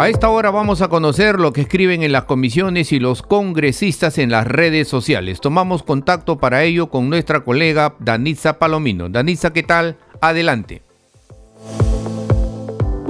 A 0.00 0.08
esta 0.08 0.30
hora 0.30 0.50
vamos 0.50 0.80
a 0.80 0.88
conocer 0.88 1.38
lo 1.38 1.52
que 1.52 1.60
escriben 1.60 2.02
en 2.02 2.12
las 2.12 2.24
comisiones 2.24 2.90
y 2.90 2.98
los 2.98 3.20
congresistas 3.20 4.16
en 4.16 4.30
las 4.30 4.46
redes 4.46 4.88
sociales. 4.88 5.42
Tomamos 5.42 5.82
contacto 5.82 6.38
para 6.38 6.64
ello 6.64 6.88
con 6.88 7.10
nuestra 7.10 7.40
colega 7.40 7.96
Danitza 7.98 8.58
Palomino. 8.58 9.10
Danitza, 9.10 9.52
¿qué 9.52 9.62
tal? 9.62 9.98
Adelante. 10.22 10.89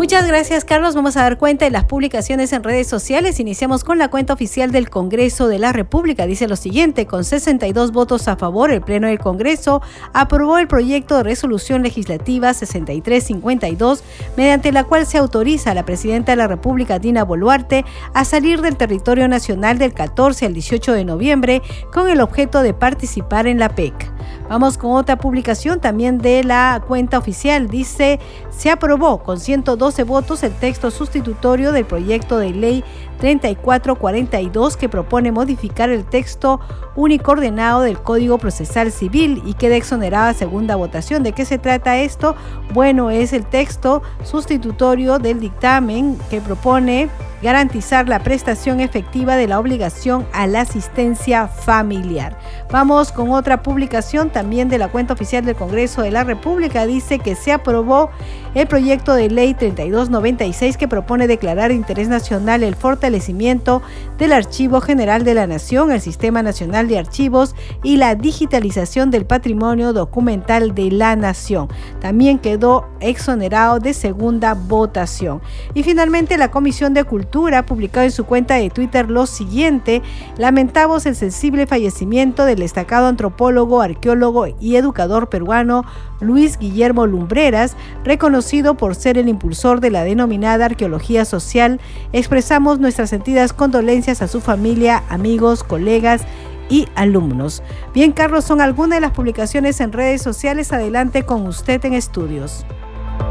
Muchas 0.00 0.26
gracias 0.26 0.64
Carlos. 0.64 0.94
Vamos 0.94 1.18
a 1.18 1.24
dar 1.24 1.36
cuenta 1.36 1.66
de 1.66 1.70
las 1.70 1.84
publicaciones 1.84 2.54
en 2.54 2.64
redes 2.64 2.86
sociales. 2.86 3.38
Iniciamos 3.38 3.84
con 3.84 3.98
la 3.98 4.08
cuenta 4.08 4.32
oficial 4.32 4.72
del 4.72 4.88
Congreso 4.88 5.46
de 5.46 5.58
la 5.58 5.74
República. 5.74 6.24
Dice 6.24 6.48
lo 6.48 6.56
siguiente, 6.56 7.04
con 7.04 7.22
62 7.22 7.92
votos 7.92 8.26
a 8.26 8.36
favor, 8.36 8.70
el 8.70 8.80
Pleno 8.80 9.08
del 9.08 9.18
Congreso 9.18 9.82
aprobó 10.14 10.56
el 10.56 10.68
proyecto 10.68 11.18
de 11.18 11.24
resolución 11.24 11.82
legislativa 11.82 12.54
6352, 12.54 14.02
mediante 14.38 14.72
la 14.72 14.84
cual 14.84 15.04
se 15.04 15.18
autoriza 15.18 15.72
a 15.72 15.74
la 15.74 15.84
Presidenta 15.84 16.32
de 16.32 16.36
la 16.36 16.48
República, 16.48 16.98
Dina 16.98 17.22
Boluarte, 17.22 17.84
a 18.14 18.24
salir 18.24 18.62
del 18.62 18.78
territorio 18.78 19.28
nacional 19.28 19.76
del 19.76 19.92
14 19.92 20.46
al 20.46 20.54
18 20.54 20.94
de 20.94 21.04
noviembre 21.04 21.60
con 21.92 22.08
el 22.08 22.22
objeto 22.22 22.62
de 22.62 22.72
participar 22.72 23.46
en 23.46 23.58
la 23.58 23.68
PEC. 23.68 24.10
Vamos 24.50 24.78
con 24.78 24.96
otra 24.96 25.16
publicación 25.16 25.78
también 25.78 26.18
de 26.18 26.42
la 26.42 26.82
cuenta 26.88 27.18
oficial. 27.18 27.68
Dice, 27.68 28.18
se 28.50 28.68
aprobó 28.68 29.22
con 29.22 29.38
112 29.38 30.02
votos 30.02 30.42
el 30.42 30.52
texto 30.52 30.90
sustitutorio 30.90 31.70
del 31.70 31.84
proyecto 31.84 32.36
de 32.36 32.50
ley 32.50 32.84
3442 33.20 34.76
que 34.76 34.88
propone 34.88 35.30
modificar 35.30 35.90
el 35.90 36.04
texto 36.04 36.58
unicoordenado 36.96 37.82
del 37.82 38.00
Código 38.00 38.38
Procesal 38.38 38.90
Civil 38.90 39.42
y 39.44 39.54
queda 39.54 39.76
exonerada 39.76 40.34
segunda 40.34 40.74
votación. 40.76 41.22
¿De 41.22 41.32
qué 41.32 41.44
se 41.44 41.58
trata 41.58 41.98
esto? 41.98 42.34
Bueno, 42.72 43.10
es 43.10 43.32
el 43.32 43.44
texto 43.44 44.02
sustitutorio 44.24 45.18
del 45.18 45.38
dictamen 45.38 46.18
que 46.30 46.40
propone 46.40 47.08
garantizar 47.42 48.08
la 48.08 48.22
prestación 48.22 48.80
efectiva 48.80 49.36
de 49.36 49.46
la 49.46 49.58
obligación 49.58 50.26
a 50.32 50.46
la 50.46 50.62
asistencia 50.62 51.48
familiar. 51.48 52.38
Vamos 52.70 53.12
con 53.12 53.30
otra 53.30 53.62
publicación 53.62 54.30
también 54.30 54.68
de 54.68 54.78
la 54.78 54.88
cuenta 54.88 55.14
oficial 55.14 55.44
del 55.44 55.56
Congreso 55.56 56.02
de 56.02 56.10
la 56.10 56.24
República. 56.24 56.86
Dice 56.86 57.18
que 57.18 57.34
se 57.34 57.52
aprobó 57.52 58.10
el 58.54 58.66
proyecto 58.66 59.14
de 59.14 59.30
ley 59.30 59.54
3296 59.54 60.76
que 60.76 60.88
propone 60.88 61.26
declarar 61.26 61.70
de 61.70 61.76
interés 61.76 62.08
nacional 62.08 62.62
el 62.62 62.74
fortalecimiento 62.74 63.09
del 64.18 64.32
Archivo 64.32 64.80
General 64.80 65.24
de 65.24 65.34
la 65.34 65.46
Nación, 65.46 65.90
el 65.90 66.00
Sistema 66.00 66.42
Nacional 66.42 66.88
de 66.88 66.98
Archivos 66.98 67.54
y 67.82 67.96
la 67.96 68.14
digitalización 68.14 69.10
del 69.10 69.26
patrimonio 69.26 69.92
documental 69.92 70.74
de 70.74 70.90
la 70.90 71.16
Nación. 71.16 71.68
También 72.00 72.38
quedó 72.38 72.86
exonerado 73.00 73.80
de 73.80 73.94
segunda 73.94 74.54
votación. 74.54 75.40
Y 75.74 75.82
finalmente 75.82 76.38
la 76.38 76.50
Comisión 76.50 76.94
de 76.94 77.04
Cultura 77.04 77.66
publicado 77.66 78.04
en 78.04 78.12
su 78.12 78.24
cuenta 78.24 78.54
de 78.54 78.70
Twitter 78.70 79.10
lo 79.10 79.26
siguiente, 79.26 80.02
lamentamos 80.36 81.06
el 81.06 81.16
sensible 81.16 81.66
fallecimiento 81.66 82.44
del 82.44 82.60
destacado 82.60 83.06
antropólogo, 83.06 83.80
arqueólogo 83.80 84.46
y 84.60 84.76
educador 84.76 85.28
peruano 85.28 85.84
Luis 86.20 86.58
Guillermo 86.58 87.06
Lumbreras, 87.06 87.76
reconocido 88.04 88.76
por 88.76 88.94
ser 88.94 89.18
el 89.18 89.28
impulsor 89.28 89.80
de 89.80 89.90
la 89.90 90.04
denominada 90.04 90.66
arqueología 90.66 91.24
social, 91.24 91.80
expresamos 92.12 92.78
nuestras 93.00 93.18
sentidas 93.18 93.54
condolencias 93.54 94.20
a 94.20 94.28
su 94.28 94.42
familia, 94.42 95.04
amigos, 95.08 95.64
colegas 95.64 96.20
y 96.68 96.86
alumnos. 96.94 97.62
Bien, 97.94 98.12
Carlos, 98.12 98.44
son 98.44 98.60
algunas 98.60 98.98
de 98.98 99.00
las 99.00 99.12
publicaciones 99.12 99.80
en 99.80 99.92
redes 99.92 100.20
sociales. 100.20 100.70
Adelante 100.70 101.24
con 101.24 101.46
usted 101.46 101.82
en 101.86 101.94
estudios. 101.94 102.66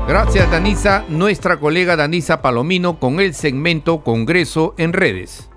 Gracias, 0.07 0.49
Danisa. 0.49 1.05
Nuestra 1.07 1.59
colega 1.59 1.95
Danisa 1.95 2.41
Palomino 2.41 2.99
con 2.99 3.19
el 3.19 3.35
segmento 3.35 4.03
Congreso 4.03 4.73
en 4.79 4.91
redes. 4.91 5.49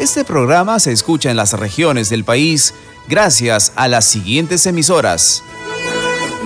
Este 0.00 0.24
programa 0.24 0.80
se 0.80 0.90
escucha 0.90 1.30
en 1.30 1.36
las 1.36 1.52
regiones 1.52 2.08
del 2.08 2.24
país 2.24 2.74
gracias 3.08 3.72
a 3.76 3.86
las 3.86 4.04
siguientes 4.04 4.66
emisoras. 4.66 5.44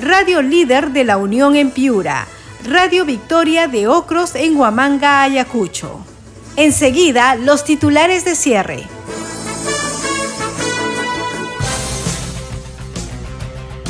Radio 0.00 0.42
Líder 0.42 0.92
de 0.92 1.02
la 1.02 1.16
Unión 1.16 1.56
en 1.56 1.72
Piura, 1.72 2.28
Radio 2.64 3.04
Victoria 3.04 3.66
de 3.66 3.88
Ocros 3.88 4.36
en 4.36 4.56
Huamanga, 4.56 5.22
Ayacucho. 5.22 5.98
Enseguida, 6.54 7.34
los 7.34 7.64
titulares 7.64 8.24
de 8.24 8.36
cierre. 8.36 8.84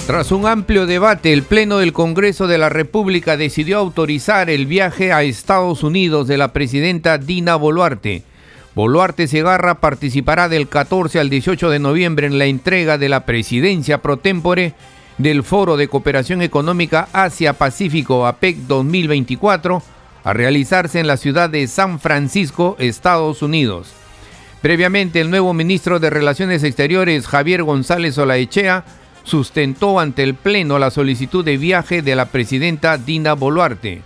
Tras 0.07 0.33
un 0.33 0.47
amplio 0.47 0.87
debate, 0.87 1.35
el 1.35 1.43
Pleno 1.43 1.77
del 1.77 1.93
Congreso 1.93 2.47
de 2.47 2.57
la 2.57 2.71
República 2.71 3.37
decidió 3.37 3.77
autorizar 3.77 4.49
el 4.49 4.65
viaje 4.65 5.13
a 5.13 5.25
Estados 5.25 5.83
Unidos 5.83 6.27
de 6.27 6.39
la 6.39 6.55
presidenta 6.55 7.19
Dina 7.19 7.57
Boluarte. 7.57 8.23
Boluarte 8.75 9.29
Segarra 9.29 9.81
participará 9.81 10.49
del 10.49 10.69
14 10.69 11.21
al 11.21 11.29
18 11.29 11.69
de 11.69 11.79
noviembre 11.81 12.27
en 12.27 12.39
la 12.39 12.47
entrega 12.47 12.97
de 12.97 13.11
la 13.11 13.27
presidencia 13.27 14.01
pro 14.01 14.17
tempore 14.17 14.73
del 15.19 15.43
Foro 15.43 15.77
de 15.77 15.89
Cooperación 15.89 16.43
Económica 16.43 17.09
Asia-Pacífico 17.13 18.27
APEC 18.27 18.57
2024 18.69 19.83
a 20.25 20.33
realizarse 20.33 21.01
en 21.01 21.07
la 21.07 21.17
ciudad 21.17 21.51
de 21.51 21.67
San 21.67 22.01
Francisco, 22.01 22.77
Estados 22.79 23.43
Unidos. 23.43 23.93
Previamente, 24.63 25.21
el 25.21 25.31
nuevo 25.31 25.53
ministro 25.55 26.01
de 26.01 26.11
Relaciones 26.11 26.65
Exteriores, 26.65 27.27
Javier 27.27 27.63
González 27.63 28.17
Olaechea, 28.19 28.85
sustentó 29.25 30.01
ante 30.01 30.23
el 30.23 30.35
Pleno 30.35 30.79
la 30.79 30.91
solicitud 30.91 31.45
de 31.45 31.57
viaje 31.57 32.03
de 32.03 32.17
la 32.17 32.27
presidenta 32.27 32.97
Dina 32.97 33.35
Boluarte 33.35 34.03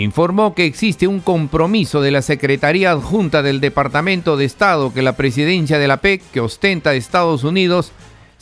informó 0.00 0.54
que 0.54 0.64
existe 0.64 1.06
un 1.06 1.20
compromiso 1.20 2.00
de 2.00 2.10
la 2.10 2.22
Secretaría 2.22 2.92
Adjunta 2.92 3.42
del 3.42 3.60
Departamento 3.60 4.36
de 4.36 4.46
Estado 4.46 4.92
que 4.92 5.02
la 5.02 5.16
presidencia 5.16 5.78
de 5.78 5.88
la 5.88 5.98
PEC, 5.98 6.22
que 6.32 6.40
ostenta 6.40 6.94
Estados 6.94 7.44
Unidos, 7.44 7.92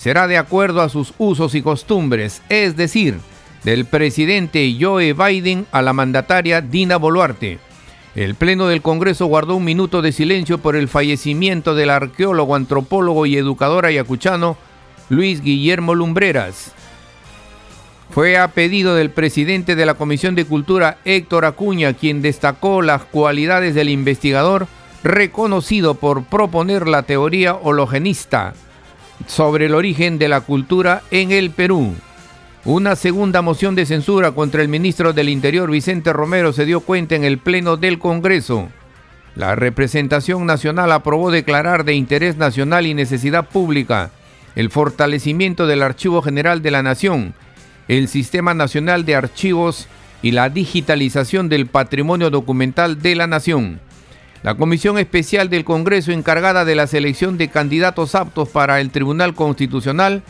será 0.01 0.27
de 0.27 0.39
acuerdo 0.39 0.81
a 0.81 0.89
sus 0.89 1.13
usos 1.19 1.55
y 1.55 1.61
costumbres, 1.61 2.41
es 2.49 2.75
decir, 2.75 3.19
del 3.65 3.85
presidente 3.85 4.75
Joe 4.81 5.13
Biden 5.13 5.67
a 5.73 5.83
la 5.83 5.93
mandataria 5.93 6.63
Dina 6.63 6.97
Boluarte. 6.97 7.59
El 8.15 8.35
Pleno 8.35 8.67
del 8.67 8.81
Congreso 8.81 9.27
guardó 9.27 9.57
un 9.57 9.65
minuto 9.67 10.01
de 10.01 10.13
silencio 10.13 10.57
por 10.57 10.75
el 10.75 10.89
fallecimiento 10.89 11.75
del 11.75 11.91
arqueólogo, 11.91 12.55
antropólogo 12.55 13.27
y 13.27 13.37
educador 13.37 13.85
ayacuchano 13.85 14.57
Luis 15.11 15.43
Guillermo 15.43 15.95
Lumbreras 15.95 16.73
fue 18.09 18.39
a 18.39 18.49
pedido 18.49 18.95
del 18.95 19.11
presidente 19.11 19.77
de 19.77 19.87
la 19.87 19.95
Comisión 19.95 20.35
de 20.35 20.47
Cultura, 20.47 20.97
Héctor 21.05 21.45
Acuña, 21.45 21.93
quien 21.93 22.23
destacó 22.23 22.83
las 22.83 23.05
cualidades 23.05 23.75
del 23.75 23.91
investigador 23.91 24.67
reconocido 25.05 25.95
por 25.95 26.25
proponer 26.25 26.89
la 26.89 27.03
teoría 27.03 27.55
hologenista 27.55 28.55
sobre 29.26 29.66
el 29.66 29.74
origen 29.74 30.18
de 30.18 30.28
la 30.28 30.40
cultura 30.40 31.02
en 31.11 31.33
el 31.33 31.50
Perú. 31.50 31.94
Una 32.64 32.96
segunda 32.96 33.42
moción 33.42 33.74
de 33.74 33.87
censura 33.87 34.33
contra 34.33 34.62
el 34.62 34.68
ministro 34.68 35.12
del 35.12 35.28
Interior 35.28 35.70
Vicente 35.70 36.12
Romero 36.12 36.52
se 36.52 36.66
dio 36.66 36.80
cuenta 36.80 37.14
en 37.14 37.24
el 37.24 37.38
Pleno 37.38 37.76
del 37.76 37.98
Congreso. 37.98 38.68
La 39.35 39.54
representación 39.54 40.44
nacional 40.46 40.92
aprobó 40.92 41.30
declarar 41.30 41.85
de 41.85 41.94
interés 41.94 42.37
nacional 42.37 42.87
y 42.87 42.94
necesidad 42.94 43.48
pública 43.48 44.11
el 44.56 44.70
fortalecimiento 44.70 45.66
del 45.66 45.83
Archivo 45.83 46.20
General 46.22 46.61
de 46.61 46.70
la 46.70 46.83
Nación 46.83 47.35
el 47.90 48.06
Sistema 48.06 48.54
Nacional 48.54 49.04
de 49.04 49.16
Archivos 49.16 49.88
y 50.22 50.30
la 50.30 50.48
digitalización 50.48 51.48
del 51.48 51.66
patrimonio 51.66 52.30
documental 52.30 53.02
de 53.02 53.16
la 53.16 53.26
Nación. 53.26 53.80
La 54.42 54.55
Comisión 54.55 54.98
Especial 54.98 55.50
del 55.50 55.64
Congreso 55.64 56.12
encargada 56.12 56.64
de 56.64 56.74
la 56.74 56.87
selección 56.87 57.37
de 57.37 57.48
candidatos 57.48 58.14
aptos 58.14 58.48
para 58.48 58.81
el 58.81 58.90
Tribunal 58.90 59.35
Constitucional 59.35 60.22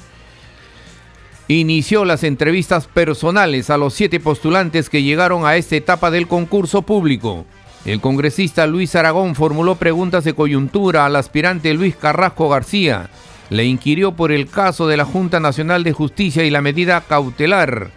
inició 1.47 2.05
las 2.05 2.25
entrevistas 2.25 2.87
personales 2.87 3.71
a 3.71 3.77
los 3.77 3.95
siete 3.95 4.19
postulantes 4.19 4.91
que 4.91 5.03
llegaron 5.03 5.47
a 5.47 5.57
esta 5.57 5.77
etapa 5.77 6.11
del 6.11 6.27
concurso 6.27 6.83
público. 6.83 7.45
El 7.85 8.01
congresista 8.01 8.67
Luis 8.67 8.95
Aragón 8.97 9.35
formuló 9.35 9.77
preguntas 9.77 10.25
de 10.25 10.35
coyuntura 10.35 11.07
al 11.07 11.17
aspirante 11.17 11.73
Luis 11.75 11.95
Carrasco 11.97 12.49
García, 12.49 13.11
le 13.49 13.65
inquirió 13.65 14.13
por 14.13 14.33
el 14.33 14.49
caso 14.49 14.87
de 14.87 14.97
la 14.97 15.05
Junta 15.05 15.41
Nacional 15.41 15.83
de 15.83 15.93
Justicia 15.93 16.45
y 16.45 16.51
la 16.51 16.63
medida 16.63 17.01
cautelar. 17.01 17.91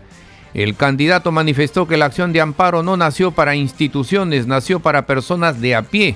El 0.53 0.75
candidato 0.75 1.31
manifestó 1.31 1.87
que 1.87 1.97
la 1.97 2.05
acción 2.05 2.31
de 2.31 2.41
amparo 2.41 2.83
no 2.83 2.95
nació 2.95 3.31
para 3.31 3.55
instituciones, 3.55 4.45
nació 4.45 4.79
para 4.79 5.07
personas 5.07 5.59
de 5.59 5.75
a 5.75 5.81
pie. 5.81 6.15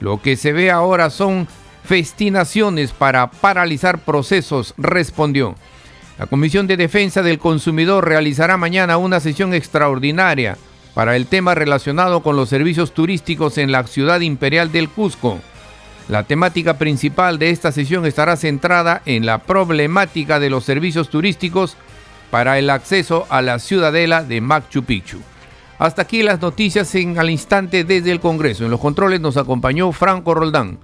Lo 0.00 0.20
que 0.22 0.36
se 0.36 0.52
ve 0.52 0.70
ahora 0.70 1.10
son 1.10 1.46
festinaciones 1.84 2.92
para 2.92 3.30
paralizar 3.30 3.98
procesos, 3.98 4.74
respondió. 4.78 5.54
La 6.18 6.26
Comisión 6.26 6.66
de 6.66 6.78
Defensa 6.78 7.22
del 7.22 7.38
Consumidor 7.38 8.06
realizará 8.08 8.56
mañana 8.56 8.96
una 8.96 9.20
sesión 9.20 9.52
extraordinaria 9.52 10.56
para 10.94 11.14
el 11.14 11.26
tema 11.26 11.54
relacionado 11.54 12.22
con 12.22 12.36
los 12.36 12.48
servicios 12.48 12.92
turísticos 12.92 13.58
en 13.58 13.70
la 13.70 13.86
ciudad 13.86 14.20
imperial 14.20 14.72
del 14.72 14.88
Cusco. 14.88 15.38
La 16.08 16.22
temática 16.22 16.78
principal 16.78 17.38
de 17.38 17.50
esta 17.50 17.70
sesión 17.70 18.06
estará 18.06 18.36
centrada 18.36 19.02
en 19.04 19.26
la 19.26 19.38
problemática 19.38 20.40
de 20.40 20.48
los 20.48 20.64
servicios 20.64 21.10
turísticos 21.10 21.76
para 22.30 22.58
el 22.58 22.70
acceso 22.70 23.26
a 23.28 23.42
la 23.42 23.58
ciudadela 23.58 24.22
de 24.22 24.40
Machu 24.40 24.82
Picchu. 24.82 25.18
Hasta 25.78 26.02
aquí 26.02 26.22
las 26.22 26.40
noticias 26.40 26.94
en 26.94 27.18
al 27.18 27.30
instante 27.30 27.84
desde 27.84 28.10
el 28.10 28.20
Congreso. 28.20 28.64
En 28.64 28.70
los 28.70 28.80
controles 28.80 29.20
nos 29.20 29.36
acompañó 29.36 29.92
Franco 29.92 30.34
Roldán. 30.34 30.78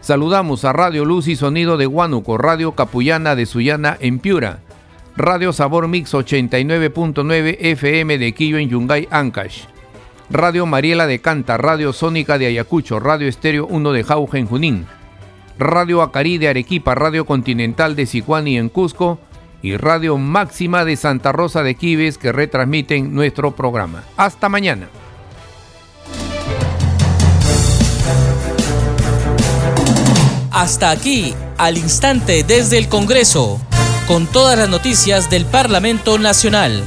Saludamos 0.00 0.64
a 0.64 0.72
Radio 0.72 1.04
Luz 1.04 1.26
y 1.26 1.36
Sonido 1.36 1.76
de 1.76 1.86
Huánuco, 1.86 2.38
Radio 2.38 2.72
Capullana 2.72 3.34
de 3.34 3.46
Sullana 3.46 3.96
en 4.00 4.18
Piura, 4.18 4.60
Radio 5.16 5.52
Sabor 5.52 5.88
Mix 5.88 6.12
89.9 6.12 7.56
FM 7.58 8.18
de 8.18 8.32
Quillo 8.32 8.58
en 8.58 8.68
Yungay, 8.68 9.08
Ancash. 9.10 9.64
Radio 10.28 10.66
Mariela 10.66 11.06
de 11.06 11.20
Canta, 11.20 11.56
Radio 11.56 11.92
Sónica 11.92 12.36
de 12.36 12.46
Ayacucho, 12.46 13.00
Radio 13.00 13.28
Estéreo 13.28 13.66
1 13.68 13.92
de 13.92 14.02
Jauja 14.04 14.38
en 14.38 14.46
Junín, 14.46 14.86
Radio 15.58 16.02
Acarí 16.02 16.36
de 16.38 16.48
Arequipa, 16.48 16.94
Radio 16.94 17.24
Continental 17.24 17.94
de 17.94 18.06
Sicuani 18.06 18.58
en 18.58 18.68
Cusco 18.68 19.20
y 19.66 19.76
Radio 19.76 20.16
Máxima 20.16 20.84
de 20.84 20.96
Santa 20.96 21.32
Rosa 21.32 21.64
de 21.64 21.74
Quives 21.74 22.18
que 22.18 22.30
retransmiten 22.30 23.12
nuestro 23.12 23.56
programa. 23.56 24.04
Hasta 24.16 24.48
mañana. 24.48 24.88
Hasta 30.52 30.90
aquí, 30.90 31.34
al 31.58 31.76
instante 31.76 32.44
desde 32.44 32.78
el 32.78 32.88
Congreso, 32.88 33.60
con 34.06 34.26
todas 34.26 34.56
las 34.56 34.68
noticias 34.68 35.28
del 35.30 35.44
Parlamento 35.44 36.16
Nacional. 36.16 36.84